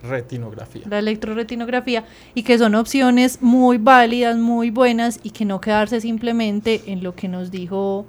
[0.00, 0.82] retinografía.
[0.88, 2.04] La electroretinografía
[2.36, 7.16] y que son opciones muy válidas, muy buenas y que no quedarse simplemente en lo
[7.16, 8.06] que nos dijo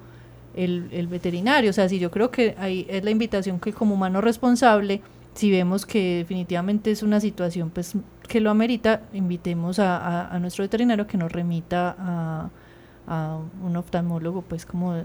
[0.56, 1.72] el, el veterinario.
[1.72, 5.02] O sea, sí, yo creo que ahí es la invitación que como humano responsable
[5.34, 7.94] si vemos que definitivamente es una situación pues
[8.28, 12.50] que lo amerita, invitemos a, nuestro veterinario que nos remita a,
[13.64, 15.04] un oftalmólogo pues como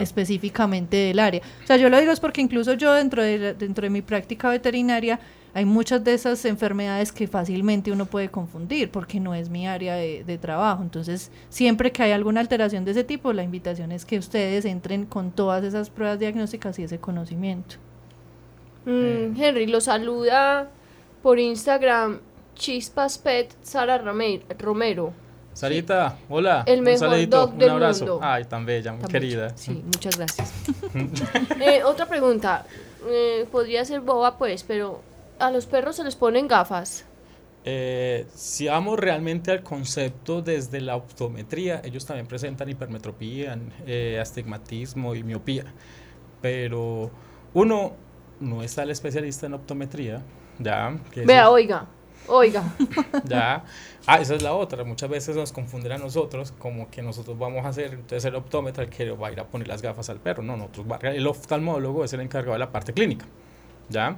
[0.00, 1.42] específicamente del área.
[1.62, 4.48] O sea, yo lo digo es porque incluso yo dentro de, dentro de mi práctica
[4.48, 5.18] veterinaria
[5.52, 9.94] hay muchas de esas enfermedades que fácilmente uno puede confundir porque no es mi área
[9.94, 10.82] de, de, trabajo.
[10.82, 15.06] Entonces, siempre que hay alguna alteración de ese tipo, la invitación es que ustedes entren
[15.06, 17.76] con todas esas pruebas diagnósticas y ese conocimiento.
[18.84, 20.70] Mm, Henry lo saluda
[21.22, 22.20] por Instagram
[22.54, 25.12] Chispas Pet Sara Romero.
[25.54, 26.64] Sarita, hola.
[26.66, 28.18] El mejor un dog un abrazo.
[28.20, 29.56] Ay, tan bella, muy querida.
[29.56, 30.52] Sí, muchas gracias.
[31.60, 32.66] Eh, otra pregunta.
[33.08, 35.00] Eh, podría ser boba, pues, pero
[35.38, 37.04] ¿a los perros se les ponen gafas?
[37.64, 43.58] Eh, si vamos realmente al concepto desde la optometría, ellos también presentan hipermetropía,
[44.20, 45.64] astigmatismo y miopía.
[46.40, 47.10] Pero
[47.54, 47.94] uno,
[48.44, 50.22] no está el especialista en optometría,
[50.58, 50.96] ya.
[51.16, 51.86] Vea, oiga,
[52.28, 52.62] oiga.
[53.24, 53.64] ya.
[54.06, 54.84] Ah, esa es la otra.
[54.84, 58.84] Muchas veces nos confunden a nosotros como que nosotros vamos a hacer, entonces el optómetro
[58.84, 60.42] el que va a ir a poner las gafas al perro.
[60.42, 63.26] No, nosotros, el oftalmólogo es el encargado de la parte clínica,
[63.88, 64.16] ya.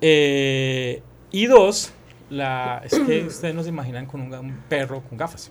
[0.00, 1.92] Eh, y dos,
[2.30, 5.50] la, es que ustedes no se imaginan con un perro con gafas.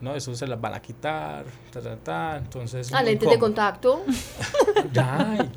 [0.00, 0.14] ¿No?
[0.14, 2.92] Eso se las van a quitar, ta, ta, ta, entonces...
[2.92, 4.02] ¿A lentes de contacto?
[4.92, 5.50] Ya hay,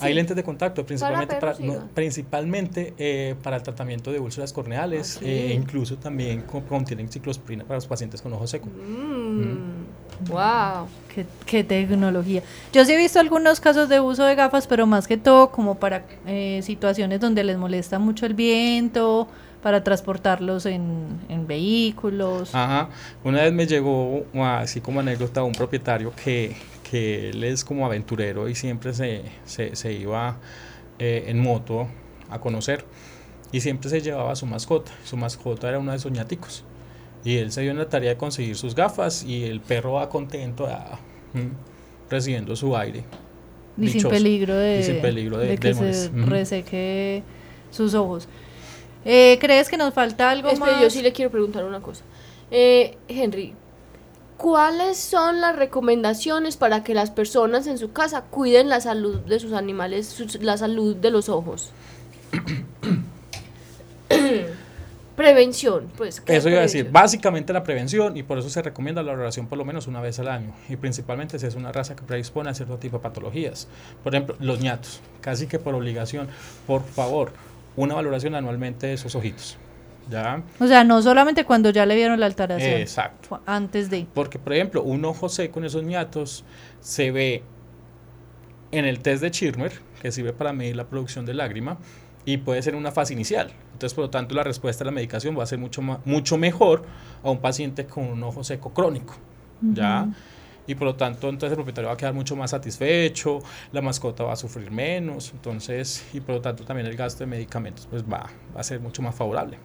[0.00, 1.88] hay lentes de contacto, principalmente para, perros, no, diga.
[1.94, 5.22] principalmente eh, para el tratamiento de úlceras corneales, Ok.
[5.22, 8.66] e incluso también co- contienen ciclospirina para los pacientes con ojo seco.
[8.68, 9.84] Mm,
[10.28, 10.86] Wow.
[11.12, 12.42] Qué, qué tecnología.
[12.72, 15.76] Yo sí he visto algunos casos de uso de gafas, pero más que todo como
[15.76, 19.26] para eh, situaciones donde les molesta mucho el viento,
[19.64, 22.54] para transportarlos en, en vehículos.
[22.54, 22.90] Ajá.
[23.24, 26.54] Una vez me llegó, así como anécdota, un propietario que,
[26.88, 30.36] que él es como aventurero y siempre se, se, se iba
[30.98, 31.88] eh, en moto
[32.28, 32.84] a conocer
[33.52, 34.92] y siempre se llevaba a su mascota.
[35.02, 36.62] Su mascota era uno de sus ñaticos.
[37.24, 40.10] Y él se dio en la tarea de conseguir sus gafas y el perro va
[40.10, 40.98] contento ah,
[41.32, 43.02] mm, recibiendo su aire.
[43.78, 47.22] y sin peligro de, Y sin peligro de- de que de se reseque
[47.70, 48.28] sus ojos.
[49.04, 50.80] Eh, ¿Crees que nos falta algo Espere, más?
[50.80, 52.02] yo sí le quiero preguntar una cosa.
[52.50, 53.54] Eh, Henry,
[54.36, 59.38] ¿cuáles son las recomendaciones para que las personas en su casa cuiden la salud de
[59.40, 61.70] sus animales, la salud de los ojos?
[65.16, 66.20] Prevención, pues.
[66.20, 69.46] ¿qué Eso iba a decir, básicamente la prevención y por eso se recomienda la valoración
[69.46, 72.50] por lo menos una vez al año y principalmente si es una raza que predispone
[72.50, 73.68] a cierto tipo de patologías.
[74.02, 76.26] Por ejemplo, los ñatos, casi que por obligación,
[76.66, 77.30] por favor,
[77.76, 79.56] una valoración anualmente de esos ojitos.
[80.10, 80.42] ¿Ya?
[80.60, 82.74] O sea, no solamente cuando ya le vieron la alteración.
[82.74, 83.40] Exacto.
[83.46, 84.06] Antes de.
[84.12, 86.44] Porque, por ejemplo, un ojo seco en esos ñatos
[86.80, 87.42] se ve
[88.70, 89.72] en el test de Schirmer,
[90.02, 91.78] que sirve para medir la producción de lágrima,
[92.26, 93.52] y puede ser una fase inicial.
[93.72, 96.36] Entonces, por lo tanto, la respuesta a la medicación va a ser mucho, ma- mucho
[96.36, 96.84] mejor
[97.22, 99.14] a un paciente con un ojo seco crónico.
[99.62, 100.06] ¿Ya?
[100.66, 103.40] Y por lo tanto, entonces el propietario va a quedar mucho más satisfecho,
[103.72, 107.26] la mascota va a sufrir menos, entonces, y por lo tanto también el gasto de
[107.26, 109.58] medicamentos pues va, va a ser mucho más favorable.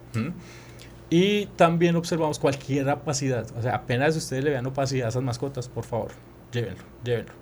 [1.08, 5.68] Y también observamos cualquier opacidad, o sea, apenas ustedes le vean opacidad a esas mascotas,
[5.68, 6.12] por favor,
[6.52, 7.32] llévenlo, llévenlo.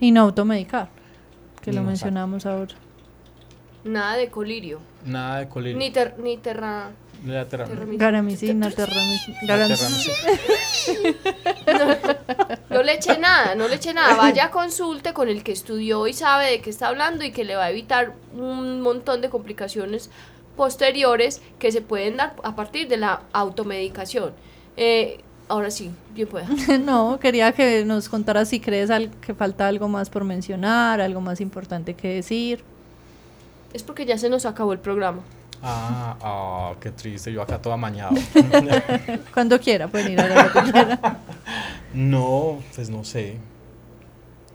[0.00, 0.88] Y no automedicar,
[1.62, 2.74] que lo No, mencionamos ahora.
[3.84, 4.80] Nada de colirio.
[5.06, 5.78] Nada de colirio.
[5.78, 6.90] Ni, ter- ni terra.
[7.48, 8.70] Terramicina.
[9.46, 9.88] Garamicina.
[12.70, 14.14] No le eche nada, no le eche nada.
[14.16, 17.56] Vaya, consulte con el que estudió y sabe de qué está hablando y que le
[17.56, 20.10] va a evitar un montón de complicaciones
[20.56, 24.32] posteriores que se pueden dar a partir de la automedicación.
[24.76, 26.46] Eh, ahora sí, bien pueda.
[26.84, 31.20] No, quería que nos contaras si crees al- que falta algo más por mencionar, algo
[31.20, 32.62] más importante que decir.
[33.72, 35.20] Es porque ya se nos acabó el programa.
[35.62, 38.14] Ah, ah, qué triste, yo acá todo amañado.
[39.34, 41.20] Cuando quiera, pueden ir a la que quiera.
[41.92, 43.40] No, pues no sé.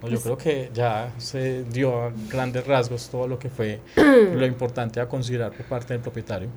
[0.00, 4.46] Pues yo creo que ya se dio a grandes rasgos todo lo que fue lo
[4.46, 6.48] importante a considerar por parte del propietario.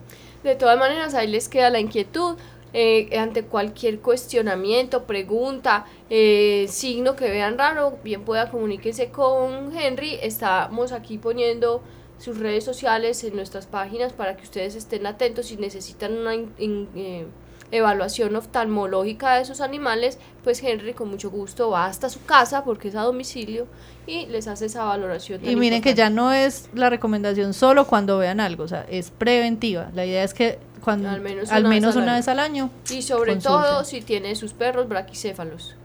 [0.44, 2.38] De todas maneras, ahí les queda la inquietud.
[2.72, 10.20] eh, ante cualquier cuestionamiento, pregunta, eh, signo que vean raro, bien pueda comuníquense con Henry.
[10.22, 11.82] Estamos aquí poniendo
[12.20, 16.52] sus redes sociales en nuestras páginas para que ustedes estén atentos si necesitan una in-
[16.60, 17.26] in- eh,
[17.72, 22.88] evaluación oftalmológica de sus animales, pues Henry con mucho gusto va hasta su casa porque
[22.88, 23.68] es a domicilio
[24.08, 25.46] y les hace esa valoración.
[25.48, 29.12] Y miren que ya no es la recomendación solo cuando vean algo, o sea, es
[29.12, 29.92] preventiva.
[29.94, 32.18] La idea es que cuando Al menos al una vez al una año.
[32.20, 33.42] vez al año, Y sobre consulten.
[33.62, 35.76] todo si tiene sus perros braquicéfalos.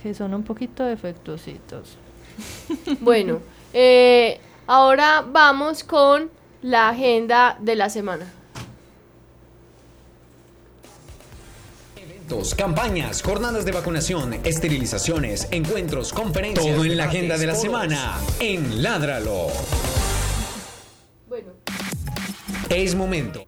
[0.00, 1.96] que son un poquito defectuositos.
[3.00, 3.40] Bueno,
[3.72, 6.30] eh, ahora vamos con
[6.62, 8.32] la agenda de la semana.
[11.96, 16.74] Eventos, campañas, jornadas de vacunación, esterilizaciones, encuentros, conferencias.
[16.74, 19.48] Todo en la agenda de la semana en Ládralo.
[21.28, 21.52] Bueno,
[22.70, 23.46] Es momento.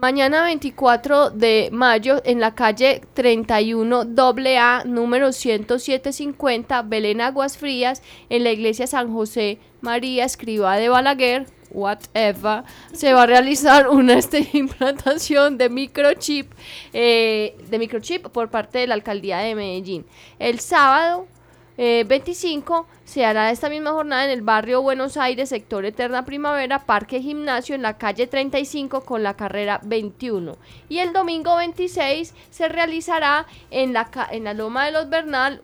[0.00, 8.44] Mañana 24 de mayo en la calle 31 AA, número 10750, Belén Aguas Frías, en
[8.44, 14.48] la iglesia San José María Escriba de Balaguer, whatever, se va a realizar una este,
[14.54, 16.50] implantación de microchip,
[16.94, 20.06] eh, de microchip por parte de la alcaldía de Medellín.
[20.38, 21.26] El sábado
[21.82, 26.84] eh, 25 se hará esta misma jornada en el barrio Buenos Aires, sector Eterna Primavera,
[26.84, 30.58] Parque Gimnasio, en la calle 35 con la carrera 21.
[30.90, 35.62] Y el domingo 26 se realizará en la, en la Loma de los Bernal,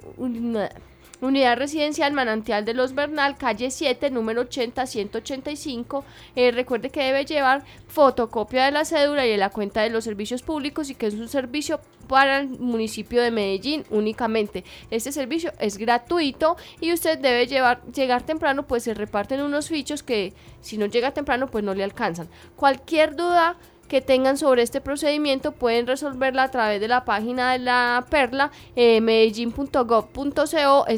[1.21, 6.05] Unidad Residencial Manantial de los Bernal, calle 7, número 80-185.
[6.35, 10.05] Eh, recuerde que debe llevar fotocopia de la cédula y de la cuenta de los
[10.05, 14.65] servicios públicos y que es un servicio para el municipio de Medellín únicamente.
[14.91, 20.03] Este servicio es gratuito y usted debe llevar, llegar temprano, pues se reparten unos fichos
[20.03, 22.29] que si no llega temprano, pues no le alcanzan.
[22.57, 23.57] Cualquier duda
[23.89, 28.51] que tengan sobre este procedimiento pueden resolverla a través de la página de la perla
[28.75, 29.01] eh,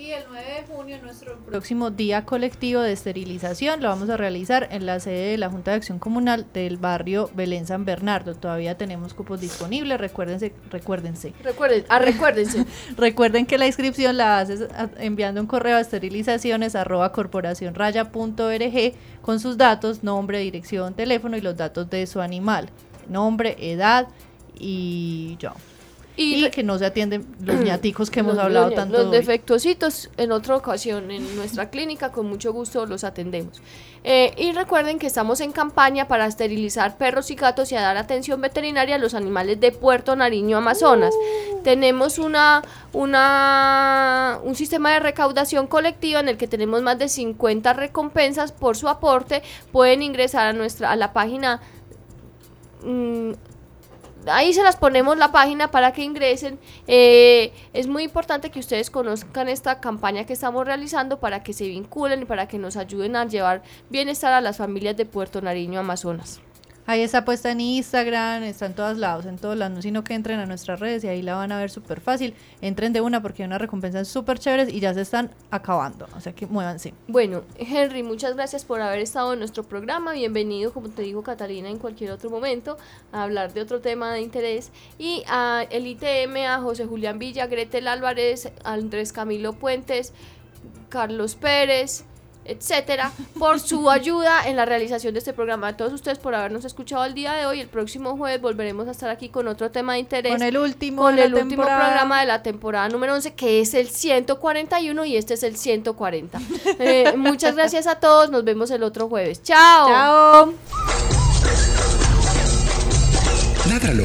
[0.00, 4.66] Y el 9 de junio, nuestro próximo día colectivo de esterilización, lo vamos a realizar
[4.70, 8.34] en la sede de la Junta de Acción Comunal del barrio Belén San Bernardo.
[8.34, 11.34] Todavía tenemos cupos disponibles, recuérdense, recuérdense.
[11.44, 12.64] Recuerden, ah, recuérdense.
[12.96, 17.12] Recuerden que la inscripción la haces enviando un correo a esterilizaciones arroba
[19.20, 22.70] con sus datos, nombre, dirección, teléfono y los datos de su animal.
[23.06, 24.08] Nombre, edad
[24.58, 25.52] y yo
[26.16, 28.98] y, que no se atienden los ñaticos que hemos hablado tanto.
[28.98, 33.60] Los defectuositos en otra ocasión en nuestra clínica, con mucho gusto los atendemos.
[34.02, 37.98] Eh, y recuerden que estamos en campaña para esterilizar perros y gatos y a dar
[37.98, 41.14] atención veterinaria a los animales de Puerto Nariño, Amazonas.
[41.14, 41.62] Uh.
[41.62, 47.72] Tenemos una, una, un sistema de recaudación colectiva en el que tenemos más de 50
[47.74, 49.42] recompensas por su aporte.
[49.70, 51.60] Pueden ingresar a, nuestra, a la página
[52.82, 53.32] mm,
[54.26, 56.58] ahí se las ponemos la página para que ingresen.
[56.86, 61.66] Eh, es muy importante que ustedes conozcan esta campaña que estamos realizando para que se
[61.68, 65.80] vinculen y para que nos ayuden a llevar bienestar a las familias de Puerto Nariño,
[65.80, 66.40] Amazonas.
[66.86, 70.14] Ahí está puesta en Instagram, está en todos lados, en todos lados, no sino que
[70.14, 72.34] entren a nuestras redes y ahí la van a ver súper fácil.
[72.60, 76.20] Entren de una porque hay unas recompensas súper chéveres y ya se están acabando, o
[76.20, 76.94] sea que muévanse.
[77.06, 80.12] Bueno, Henry, muchas gracias por haber estado en nuestro programa.
[80.12, 82.76] Bienvenido, como te digo, Catalina, en cualquier otro momento
[83.12, 84.72] a hablar de otro tema de interés.
[84.98, 90.12] Y a el ITM, a José Julián Villa, Gretel Álvarez, Andrés Camilo Puentes,
[90.88, 92.04] Carlos Pérez
[92.44, 95.68] etcétera, por su ayuda en la realización de este programa.
[95.68, 97.60] A todos ustedes por habernos escuchado el día de hoy.
[97.60, 100.32] El próximo jueves volveremos a estar aquí con otro tema de interés.
[100.32, 103.88] Con el último, con el último programa de la temporada número 11, que es el
[103.88, 106.40] 141 y este es el 140.
[106.78, 108.30] Eh, muchas gracias a todos.
[108.30, 109.42] Nos vemos el otro jueves.
[109.42, 109.88] Chao.
[109.88, 110.54] Chao.
[113.68, 114.04] Ládralo,